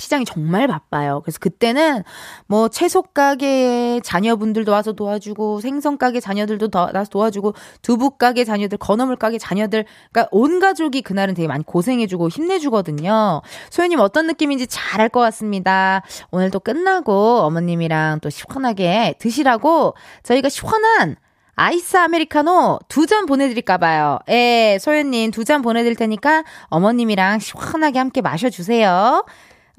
시장이 0.01 0.25
정말 0.25 0.67
바빠요. 0.67 1.21
그래서 1.25 1.39
그때는 1.39 2.03
뭐 2.47 2.69
채소 2.69 3.03
가게 3.03 4.01
자녀분들도 4.03 4.73
와서 4.73 4.93
도와주고 4.93 5.61
생선 5.61 5.99
가게 5.99 6.21
자녀들도 6.21 6.69
더 6.69 6.91
와서 6.93 7.11
도와주고 7.11 7.55
두부 7.83 8.13
가게 8.19 8.45
자녀들, 8.45 8.79
건어물 8.79 9.17
가게 9.17 9.39
자녀들, 9.39 9.85
그러니까 10.13 10.29
온 10.33 10.59
가족이 10.61 11.03
그날은 11.03 11.35
되게 11.35 11.47
많이 11.49 11.65
고생해 11.65 12.07
주고 12.07 12.29
힘내 12.29 12.59
주거든요. 12.59 13.43
소연님 13.71 14.01
어떤 14.01 14.27
느낌인지 14.27 14.67
잘 14.67 15.01
알 15.01 15.09
것 15.09 15.21
같습니다. 15.21 16.03
오늘도 16.31 16.61
끝나고 16.61 17.39
어머님이랑 17.41 18.21
또 18.21 18.29
시원하게 18.31 19.15
드시라고 19.19 19.95
저희가 20.23 20.49
시원한 20.49 21.17
아이스 21.57 21.97
아메리카노 21.97 22.79
두 22.89 23.07
잔 23.07 23.27
보내드릴까봐요. 23.27 24.19
예, 24.31 24.79
소연님 24.81 25.31
두 25.31 25.45
잔 25.45 25.63
보내드릴 25.63 25.95
테니까 25.97 26.45
어머님이랑 26.69 27.39
시원하게 27.39 27.99
함께 27.99 28.21
마셔주세요. 28.23 29.25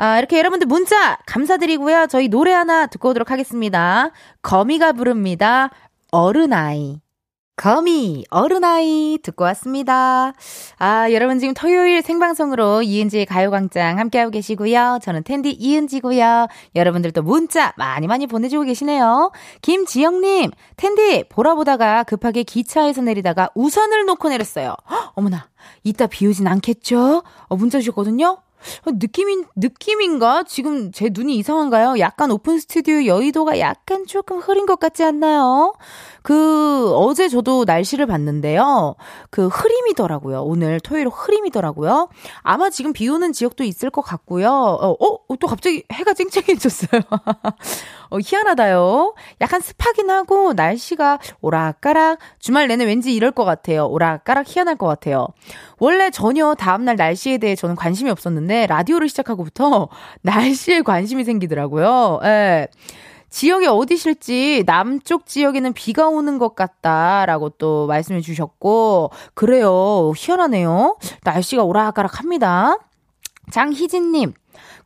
아, 0.02 0.18
이렇게 0.18 0.40
여러분들 0.40 0.66
문자 0.66 1.20
감사드리고요. 1.28 2.08
저희 2.08 2.28
노래 2.28 2.52
하나 2.52 2.88
듣고 2.88 3.10
오도록 3.10 3.30
하겠습니다. 3.30 4.10
거미가 4.42 4.94
부릅니다. 4.94 5.70
어른아이. 6.10 7.02
거미, 7.56 8.26
어른아이 8.32 9.20
듣고 9.22 9.44
왔습니다. 9.44 10.34
아, 10.80 11.12
여러분 11.12 11.38
지금 11.38 11.54
토요일 11.54 12.02
생방송으로 12.02 12.82
이은지의 12.82 13.28
가요광장 13.28 14.00
함께하고 14.00 14.32
계시고요. 14.32 14.98
저는 15.04 15.22
텐디 15.22 15.52
이은지고요. 15.52 16.48
여러분들도 16.74 17.22
문자 17.22 17.72
많이 17.78 18.08
많이 18.08 18.26
보내주고 18.26 18.64
계시네요. 18.64 19.32
김지영님, 19.62 20.50
텐디 20.78 21.26
보라 21.30 21.54
보다가 21.54 22.06
급하게 22.06 22.42
기차에서 22.42 23.04
내리다가 23.04 23.52
우산을 23.54 24.06
놓고 24.06 24.30
내렸어요. 24.30 24.76
헉, 24.90 25.12
어머나, 25.14 25.48
이따 25.84 26.08
비 26.08 26.26
오진 26.26 26.48
않겠죠? 26.48 27.22
어, 27.50 27.56
문자 27.56 27.78
주셨거든요? 27.78 28.40
어, 28.86 28.92
느낌인, 28.94 29.46
느낌인가? 29.56 30.44
지금 30.44 30.92
제 30.92 31.10
눈이 31.12 31.36
이상한가요? 31.38 32.00
약간 32.00 32.32
오픈 32.32 32.60
스튜디오 32.60 33.06
여의도가 33.06 33.60
약간 33.60 34.06
조금 34.06 34.40
흐린 34.40 34.66
것 34.66 34.80
같지 34.80 35.04
않나요? 35.04 35.74
그, 36.22 36.94
어제 36.96 37.28
저도 37.30 37.66
날씨를 37.66 38.06
봤는데요. 38.06 38.96
그 39.30 39.48
흐림이더라고요. 39.48 40.44
오늘 40.44 40.80
토요일 40.80 41.08
흐림이더라고요. 41.08 42.10
아마 42.42 42.70
지금 42.70 42.94
비 42.94 43.08
오는 43.10 43.34
지역도 43.34 43.64
있을 43.64 43.90
것 43.90 44.02
같고요. 44.02 44.50
어, 44.50 44.92
어, 44.92 45.36
또 45.40 45.48
갑자기 45.48 45.84
해가 45.92 46.14
쨍쨍해졌어요. 46.14 47.02
어, 48.12 48.18
희한하다요. 48.22 49.16
약간 49.40 49.62
습하긴 49.62 50.10
하고 50.10 50.54
날씨가 50.54 51.20
오락가락 51.42 52.20
주말 52.40 52.68
내내 52.68 52.86
왠지 52.86 53.14
이럴 53.16 53.32
것 53.32 53.46
같아요. 53.46 53.88
오락가락 53.88 54.46
희한할 54.48 54.76
것 54.76 54.88
같아요. 54.88 55.28
원래 55.80 56.10
전혀 56.10 56.54
다음날 56.54 56.98
날씨에 56.98 57.38
대해 57.38 57.56
저는 57.56 57.76
관심이 57.76 58.10
없었는데 58.12 58.68
라디오를 58.68 59.10
시작하고부터 59.10 59.88
날씨에 60.22 60.82
관심이 60.82 61.24
생기더라고요. 61.24 62.20
예. 62.24 62.68
지역이 63.32 63.66
어디실지 63.66 64.64
남쪽 64.68 65.26
지역에는 65.26 65.74
비가 65.74 66.08
오는 66.08 66.38
것 66.38 66.54
같다라고 66.54 67.50
또 67.52 67.88
말씀해 67.88 68.22
주셨고 68.22 69.12
그래요 69.34 70.12
희한하네요 70.16 70.98
날씨가 71.24 71.64
오락가락 71.64 72.20
합니다 72.20 72.78
장희진님 73.50 74.34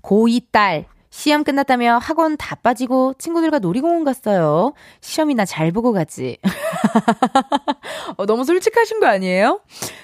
고2 0.02 0.44
딸 0.52 0.86
시험 1.16 1.46
끝났다며 1.46 1.98
학원 1.98 2.36
다 2.36 2.56
빠지고 2.56 3.14
친구들과 3.18 3.60
놀이공원 3.60 4.04
갔어요. 4.04 4.74
시험이나 5.00 5.46
잘 5.46 5.72
보고 5.72 5.94
가지. 5.94 6.38
어, 8.18 8.26
너무 8.26 8.44
솔직하신 8.44 9.00
거 9.00 9.08
아니에요? 9.08 9.62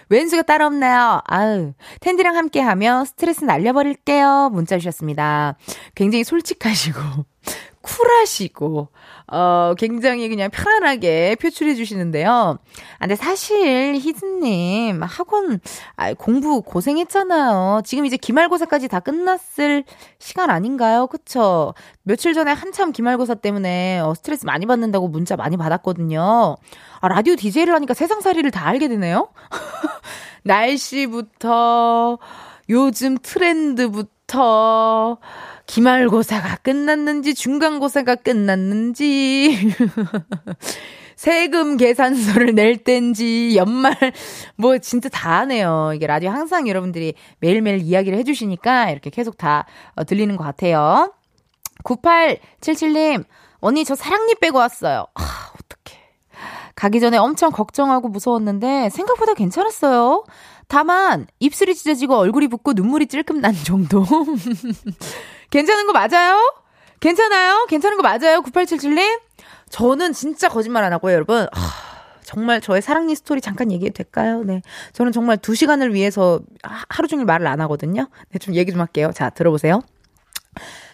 왼수가 0.08 0.44
따로 0.44 0.68
없나요? 0.68 1.20
아유, 1.26 1.74
텐디랑 2.00 2.38
함께 2.38 2.62
하며 2.62 3.04
스트레스 3.04 3.44
날려버릴게요. 3.44 4.52
문자 4.54 4.78
주셨습니다. 4.78 5.58
굉장히 5.96 6.24
솔직하시고, 6.24 7.02
쿨하시고, 7.82 8.90
어, 9.28 9.74
굉장히 9.78 10.28
그냥 10.30 10.50
편안하게 10.52 11.36
표출해 11.42 11.76
주시는데요. 11.76 12.30
아, 12.30 12.58
근데 13.00 13.16
사실, 13.16 13.96
희즈님, 13.96 15.02
학원, 15.04 15.60
아, 15.96 16.14
공부 16.14 16.62
고생했잖아요. 16.62 17.82
지금 17.84 18.06
이제 18.06 18.18
기말고사까지 18.18 18.88
다 18.88 19.00
끝났을 19.00 19.84
시간 20.20 20.50
아닌가요? 20.50 21.08
그쵸? 21.08 21.74
며칠 22.04 22.34
전에 22.34 22.52
한참 22.52 22.92
기말고사 22.92 23.36
때문에 23.36 24.00
어, 24.00 24.14
스트레스 24.14 24.46
많이 24.46 24.66
받는다고 24.66 25.08
문자 25.08 25.36
많이 25.36 25.58
받았거든요. 25.58 26.58
아, 27.00 27.08
라디오 27.08 27.36
DJ를 27.36 27.74
하니까 27.76 27.94
세상살이를 27.94 28.52
다 28.52 28.68
알게 28.68 28.88
되네요? 28.88 29.30
날씨부터, 30.44 32.18
요즘 32.70 33.18
트렌드부터, 33.22 35.18
기말고사가 35.66 36.58
끝났는지 36.58 37.34
중간고사가 37.34 38.16
끝났는지 38.16 39.58
세금 41.16 41.78
계산서를 41.78 42.56
낼 42.56 42.78
땐지 42.78 43.56
연말 43.56 43.96
뭐 44.56 44.80
진짜 44.80 45.08
다 45.08 45.40
하네요. 45.42 45.92
이게 45.96 46.08
라디오 46.08 46.32
항상 46.32 46.68
여러분들이 46.68 47.14
매일매일 47.40 47.80
이야기를 47.82 48.18
해주시니까 48.18 48.90
이렇게 48.90 49.12
계속 49.12 49.38
다 49.38 49.66
어, 49.96 50.04
들리는 50.04 50.36
것 50.36 50.44
같아요. 50.44 51.14
9877님 51.84 53.26
언니 53.60 53.86
저 53.86 53.94
사랑니 53.94 54.34
빼고 54.36 54.58
왔어요. 54.58 55.06
아 55.14 55.52
어떡해. 55.54 56.02
가기 56.76 57.00
전에 57.00 57.18
엄청 57.18 57.52
걱정하고 57.52 58.08
무서웠는데 58.08 58.90
생각보다 58.90 59.36
괜찮았어요. 59.36 60.24
다만 60.68 61.28
입술이 61.40 61.76
찢어지고 61.76 62.16
얼굴이 62.16 62.48
붓고 62.48 62.74
눈물이 62.74 63.06
찔끔 63.08 63.42
난 63.42 63.54
정도. 63.54 64.04
괜찮은 65.52 65.86
거 65.86 65.94
맞아요? 65.94 66.56
괜찮아요? 67.00 67.66
괜찮은 67.70 67.98
거 67.98 68.04
맞아요? 68.04 68.42
9877님? 68.42 69.20
저는 69.70 70.14
진짜 70.14 70.50
거짓말 70.50 70.84
안 70.84 70.94
하고요, 70.94 71.14
여러분. 71.14 71.48
아, 71.52 71.60
정말 72.24 72.62
저의 72.62 72.82
사랑니 72.82 73.16
스토리 73.16 73.42
잠깐 73.42 73.72
얘기해도 73.72 73.96
될까요? 73.96 74.44
네. 74.44 74.62
저는 74.94 75.12
정말 75.12 75.38
두 75.38 75.54
시간을 75.56 75.94
위해서 75.94 76.40
하루 76.90 77.08
종일 77.08 77.26
말을 77.26 77.48
안 77.48 77.62
하거든요. 77.62 78.08
네, 78.30 78.40
좀 78.40 78.56
얘기 78.56 78.72
좀 78.72 78.82
할게요. 78.82 79.12
자, 79.14 79.30
들어보세요. 79.30 79.82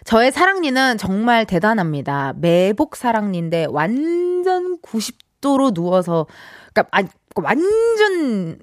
저의 0.06 0.32
사랑니는 0.32 0.98
정말 0.98 1.46
대단합니다. 1.46 2.34
매복 2.38 2.96
사랑니인데 2.96 3.68
완전 3.70 4.80
90도로 4.82 5.74
누워서, 5.74 6.26
그니까, 6.74 6.88
아, 6.92 7.04
완전 7.36 8.60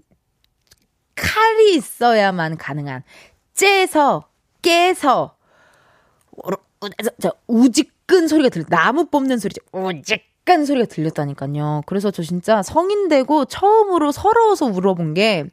칼이 1.14 1.74
있어야만 1.76 2.56
가능한, 2.56 3.02
째서, 3.52 4.28
깨서, 4.62 5.33
저 7.20 7.32
우직근 7.46 8.28
소리가 8.28 8.48
들려 8.48 8.64
나무 8.68 9.06
뽑는 9.06 9.38
소리 9.38 9.54
우직근 9.72 10.64
소리가 10.64 10.86
들렸다니까요. 10.86 11.82
그래서 11.86 12.10
저 12.10 12.22
진짜 12.22 12.62
성인 12.62 13.08
되고 13.08 13.44
처음으로 13.44 14.12
서러워서 14.12 14.66
울어본 14.66 15.14
게 15.14 15.44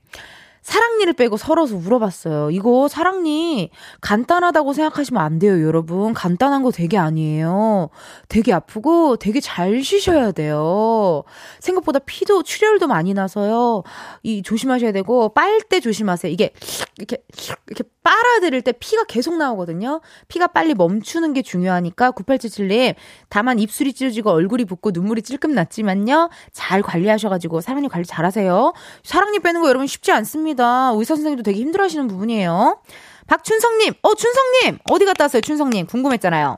사랑니를 0.62 1.14
빼고 1.14 1.38
서러서 1.38 1.76
울어봤어요. 1.76 2.52
이거 2.52 2.88
사랑니 2.88 3.72
간단하다고 4.00 4.74
생각하시면 4.74 5.22
안 5.22 5.40
돼요, 5.40 5.66
여러분. 5.66 6.14
간단한 6.14 6.62
거 6.62 6.72
되게 6.72 6.98
아니에요. 6.98 7.90
되게 8.28 8.54
아프고 8.54 9.16
되게 9.18 9.40
잘 9.40 9.84
쉬셔야 9.84 10.32
돼요. 10.32 11.24
생각보다 11.60 12.00
피도 12.00 12.44
출혈도 12.44 12.88
많이 12.88 13.14
나서요. 13.14 13.84
이 14.22 14.44
조심하셔야 14.44 14.92
되고 14.92 15.30
빨때 15.30 15.80
조심하세요. 15.80 16.32
이게 16.32 16.54
이렇게 16.98 17.24
이렇게 17.68 17.84
빨아들일 18.04 18.62
때 18.62 18.72
피가 18.72 19.04
계속 19.06 19.38
나오거든요. 19.38 20.02
피가 20.28 20.48
빨리 20.48 20.74
멈추는 20.74 21.34
게 21.34 21.42
중요하니까 21.42 22.12
9877님 22.12 22.96
다만 23.30 23.60
입술이 23.60 23.94
찢어지고 23.94 24.32
얼굴이 24.32 24.66
붓고 24.66 24.92
눈물이 24.92 25.22
찔끔 25.22 25.54
났지만요. 25.54 26.30
잘 26.52 26.82
관리하셔가지고 26.82 27.62
사랑니 27.62 27.90
관리 27.90 28.06
잘하세요. 28.06 28.74
사랑니 29.04 29.40
빼는 29.40 29.62
거 29.62 29.70
여러분 29.70 29.88
쉽지 29.88 30.12
않습니다. 30.12 30.92
의사 30.96 31.16
선생님도 31.16 31.44
되게 31.44 31.60
힘들어하시는 31.60 32.08
부분이에요. 32.08 32.82
박춘성님, 33.28 33.94
어 34.02 34.16
춘성님 34.16 34.80
어디 34.90 35.06
갔다 35.06 35.26
왔어요? 35.26 35.42
춘성님 35.42 35.86
궁금했잖아요. 35.86 36.58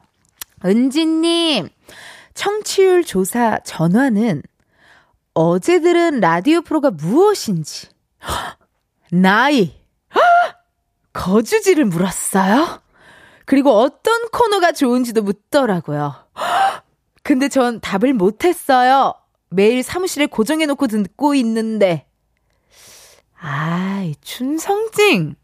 은지님 0.65 1.69
청취율 2.33 3.03
조사 3.03 3.59
전화는 3.59 4.41
어제 5.33 5.81
들은 5.81 6.19
라디오 6.19 6.61
프로가 6.61 6.91
무엇인지 6.91 7.89
나이 9.11 9.82
거주지를 11.13 11.85
물었어요. 11.85 12.81
그리고 13.45 13.71
어떤 13.71 14.29
코너가 14.29 14.71
좋은지도 14.71 15.21
묻더라고요. 15.21 16.15
근데 17.23 17.49
전 17.49 17.79
답을 17.79 18.13
못했어요. 18.13 19.13
매일 19.49 19.83
사무실에 19.83 20.25
고정해놓고 20.25 20.87
듣고 20.87 21.35
있는데 21.35 22.07
아이, 23.39 24.15
춘성징. 24.21 25.35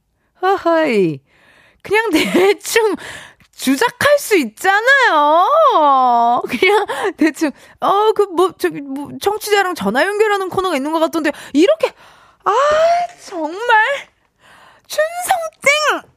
허허이. 0.42 1.20
그냥 1.82 2.10
대충 2.12 2.96
주작할 3.54 4.18
수 4.20 4.38
있잖아요. 4.38 5.46
그냥 6.50 6.86
대충 7.18 7.52
어 7.82 8.14
그 8.14 8.26
뭐 8.32 8.54
저기 8.58 8.80
뭐 8.82 9.10
청취자랑 9.22 9.76
전화 9.76 10.06
연결하는 10.06 10.50
코너가 10.50 10.76
있는 10.78 10.92
것 10.94 11.00
같던데 11.00 11.32
이렇게 11.54 11.94
아 12.46 12.52
정말 13.28 13.60
춘성징 14.90 16.10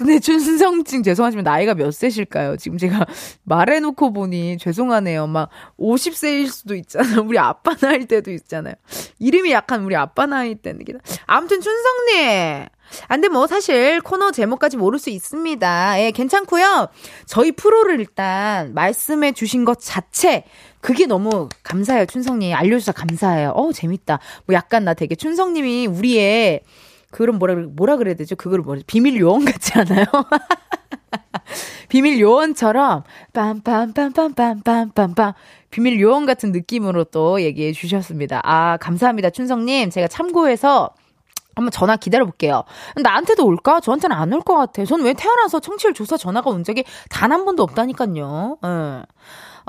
근데 0.00 0.18
준성증 0.18 1.02
죄송하지만 1.02 1.44
나이가 1.44 1.74
몇 1.74 1.92
세실까요? 1.92 2.56
지금 2.56 2.78
제가 2.78 3.04
말해놓고 3.44 4.14
보니 4.14 4.56
죄송하네요. 4.56 5.26
막 5.26 5.50
50세일 5.78 6.48
수도 6.50 6.74
있잖아요. 6.74 7.20
우리 7.20 7.38
아빠 7.38 7.74
나이 7.76 8.06
때도 8.06 8.30
있잖아요. 8.30 8.74
이름이 9.18 9.52
약간 9.52 9.84
우리 9.84 9.94
아빠 9.96 10.24
나이 10.24 10.54
때는. 10.54 10.80
아무튼 11.26 11.60
춘성님. 11.60 12.64
안돼 13.08 13.28
뭐 13.28 13.46
사실 13.46 14.00
코너 14.00 14.30
제목까지 14.30 14.78
모를 14.78 14.98
수 14.98 15.10
있습니다. 15.10 16.00
예, 16.00 16.10
괜찮고요. 16.12 16.88
저희 17.26 17.52
프로를 17.52 18.00
일단 18.00 18.72
말씀해 18.72 19.32
주신 19.32 19.66
것 19.66 19.80
자체 19.80 20.44
그게 20.80 21.04
너무 21.04 21.50
감사해요. 21.62 22.06
춘성님 22.06 22.54
알려주셔서 22.54 22.92
감사해요. 22.92 23.50
어 23.50 23.70
재밌다. 23.72 24.18
뭐 24.46 24.54
약간 24.54 24.84
나 24.84 24.94
되게 24.94 25.14
춘성님이 25.14 25.88
우리의 25.88 26.62
그런 27.10 27.38
뭐라 27.38 27.54
뭐라 27.56 27.96
그래야 27.96 28.14
되죠? 28.14 28.36
그걸 28.36 28.60
뭐 28.60 28.76
비밀 28.86 29.18
요원 29.20 29.44
같지 29.44 29.72
않아요? 29.78 30.04
비밀 31.88 32.20
요원처럼 32.20 33.02
빰빰빰빰빰빰빰빰 33.32 35.34
비밀 35.70 36.00
요원 36.00 36.26
같은 36.26 36.52
느낌으로 36.52 37.04
또 37.04 37.40
얘기해 37.42 37.72
주셨습니다. 37.72 38.40
아, 38.44 38.76
감사합니다. 38.76 39.30
춘성 39.30 39.64
님. 39.64 39.90
제가 39.90 40.06
참고해서 40.08 40.90
한번 41.56 41.70
전화 41.72 41.96
기다려 41.96 42.24
볼게요. 42.24 42.62
나한테도 43.02 43.44
올까? 43.44 43.80
저한테는 43.80 44.16
안 44.16 44.32
올 44.32 44.40
것 44.42 44.54
같아. 44.56 44.84
전왜 44.84 45.14
태어나서 45.14 45.58
청취율 45.60 45.94
조사 45.94 46.16
전화가 46.16 46.48
온 46.50 46.62
적이 46.64 46.84
단 47.08 47.32
한 47.32 47.44
번도 47.44 47.62
없다니까요. 47.64 48.58
예. 48.64 49.02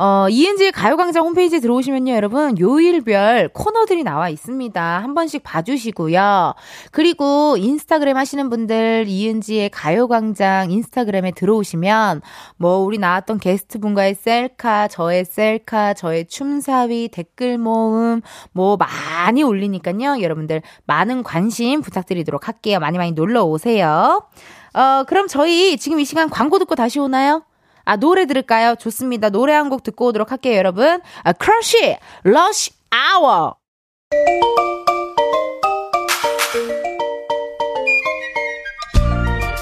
어, 0.04 0.28
이은지의 0.30 0.72
가요광장 0.72 1.24
홈페이지에 1.24 1.60
들어오시면요, 1.60 2.14
여러분, 2.14 2.58
요일별 2.58 3.50
코너들이 3.50 4.04
나와 4.04 4.30
있습니다. 4.30 4.82
한 4.82 5.14
번씩 5.14 5.44
봐주시고요. 5.44 6.56
그리고 6.92 7.56
인스타그램 7.60 8.18
하시는 8.18 8.50
분들, 8.50 9.06
이은지의 9.08 9.70
가요광장 9.70 10.72
인스타그램에 10.72 11.34
들어오시면, 11.34 12.24
뭐, 12.58 12.78
우리 12.78 12.98
나왔던 12.98 13.38
게스트분과의 13.38 14.16
셀카, 14.16 14.88
저의 14.88 15.24
셀카, 15.24 15.94
저의 15.94 16.26
춤사위, 16.26 17.10
댓글 17.10 17.60
모음, 17.60 18.22
뭐, 18.54 18.78
많이 18.78 19.44
올리니까요. 19.44 20.20
여러분들, 20.24 20.64
많은 20.88 21.22
관심 21.22 21.82
부탁드리도록 21.84 22.48
할게요. 22.48 22.80
많이 22.80 22.98
많이 22.98 23.12
놀러 23.12 23.44
오세요. 23.44 24.28
어, 24.74 25.04
그럼 25.06 25.28
저희 25.28 25.78
지금 25.78 26.00
이 26.00 26.06
시간 26.06 26.28
광고 26.32 26.58
듣고 26.58 26.74
다시 26.74 27.00
오나요? 27.00 27.44
아, 27.86 27.96
노래 27.98 28.26
들을까요? 28.26 28.76
좋습니다. 28.76 29.30
노래 29.30 29.54
한 29.54 29.70
곡 29.72 29.84
듣고 29.84 30.08
오도록 30.08 30.32
할게요, 30.32 30.58
여러분. 30.58 31.00
아, 31.24 31.32
크러쉬, 31.34 31.96
Rush 32.24 32.72
Hour. 32.90 33.56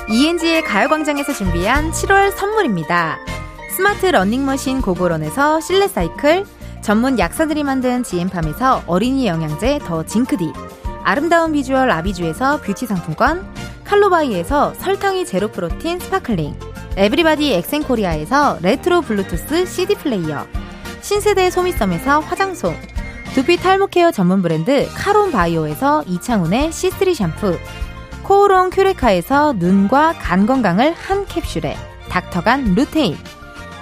ENG의 0.09 0.63
가요광장에서 0.63 1.33
준비한 1.33 1.91
7월 1.91 2.31
선물입니다. 2.31 3.19
스마트 3.75 4.07
러닝머신 4.07 4.81
고고런에서 4.81 5.61
실내 5.61 5.87
사이클, 5.87 6.45
전문 6.81 7.19
약사들이 7.19 7.63
만든 7.63 8.03
지엠팜에서 8.03 8.83
어린이 8.87 9.27
영양제 9.27 9.79
더 9.85 10.03
징크디, 10.05 10.51
아름다운 11.03 11.51
비주얼 11.51 11.89
아비주에서 11.91 12.61
뷰티 12.61 12.87
상품권, 12.87 13.45
칼로바이에서 13.83 14.73
설탕이 14.75 15.25
제로 15.25 15.49
프로틴 15.49 15.99
스파클링, 15.99 16.55
에브리바디 16.99 17.53
엑센코리아에서 17.53 18.57
레트로 18.61 18.99
블루투스 19.03 19.65
CD 19.65 19.95
플레이어 19.95 20.45
신세대 20.99 21.49
소미섬에서 21.49 22.19
화장솜 22.19 22.75
두피 23.33 23.55
탈모 23.55 23.87
케어 23.87 24.11
전문 24.11 24.41
브랜드 24.41 24.85
카론 24.95 25.31
바이오에서 25.31 26.03
이창훈의 26.03 26.71
C3 26.71 27.15
샴푸 27.15 27.57
코오롱 28.23 28.71
큐레카에서 28.71 29.53
눈과 29.53 30.15
간 30.19 30.45
건강을 30.45 30.91
한 30.91 31.25
캡슐에 31.25 31.77
닥터간 32.09 32.75
루테인 32.75 33.15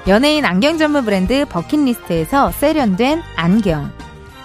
연예인 0.07 0.45
안경 0.45 0.78
전문 0.78 1.03
브랜드 1.03 1.43
버킷리스트에서 1.49 2.51
세련된 2.51 3.24
안경 3.36 3.91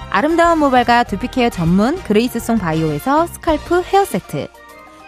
아름다운 0.09 0.59
모발과 0.61 1.05
두피 1.05 1.29
케어 1.29 1.51
전문 1.51 2.03
그레이스송 2.05 2.57
바이오에서 2.57 3.27
scalp 3.27 3.83
헤어 3.83 4.07
세트 4.07 4.49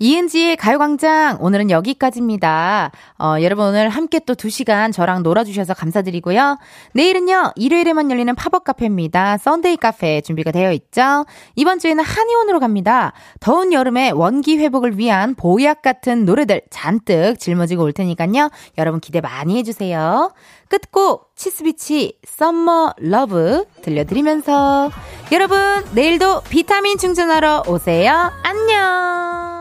이은지의 0.00 0.56
가요광장 0.56 1.38
오늘은 1.40 1.70
여기까지입니다. 1.70 2.90
어, 3.18 3.36
여러분 3.42 3.66
오늘 3.66 3.88
함께 3.88 4.18
또 4.18 4.34
2시간 4.34 4.92
저랑 4.92 5.22
놀아주셔서 5.22 5.74
감사드리고요. 5.74 6.58
내일은요 6.94 7.52
일요일에만 7.54 8.10
열리는 8.10 8.34
팝업 8.34 8.64
카페입니다. 8.64 9.38
Sunday 9.38 9.76
카페 9.76 10.20
준비가 10.20 10.50
되어 10.50 10.72
있죠. 10.72 11.24
이번 11.54 11.78
주에는 11.78 12.02
한의원으로 12.02 12.58
갑니다. 12.58 13.12
더운 13.38 13.72
여름에 13.72 14.10
원기 14.10 14.58
회복을 14.58 14.98
위한 14.98 15.36
보약 15.36 15.82
같은 15.82 16.24
노래들 16.24 16.62
잔뜩 16.70 17.38
짊어지고 17.38 17.84
올 17.84 17.92
테니까요. 17.92 18.50
여러분 18.78 18.98
기대 18.98 19.20
많이 19.20 19.56
해주세요. 19.58 20.32
끝곡 20.68 21.36
치스비치 21.36 22.18
Summer 22.26 22.94
Love 22.98 23.64
들려드리면서 23.82 24.90
여러분 25.30 25.58
내일도 25.94 26.42
비타민 26.42 26.98
충전하러 26.98 27.62
오세요. 27.68 28.32
안녕. 28.42 29.53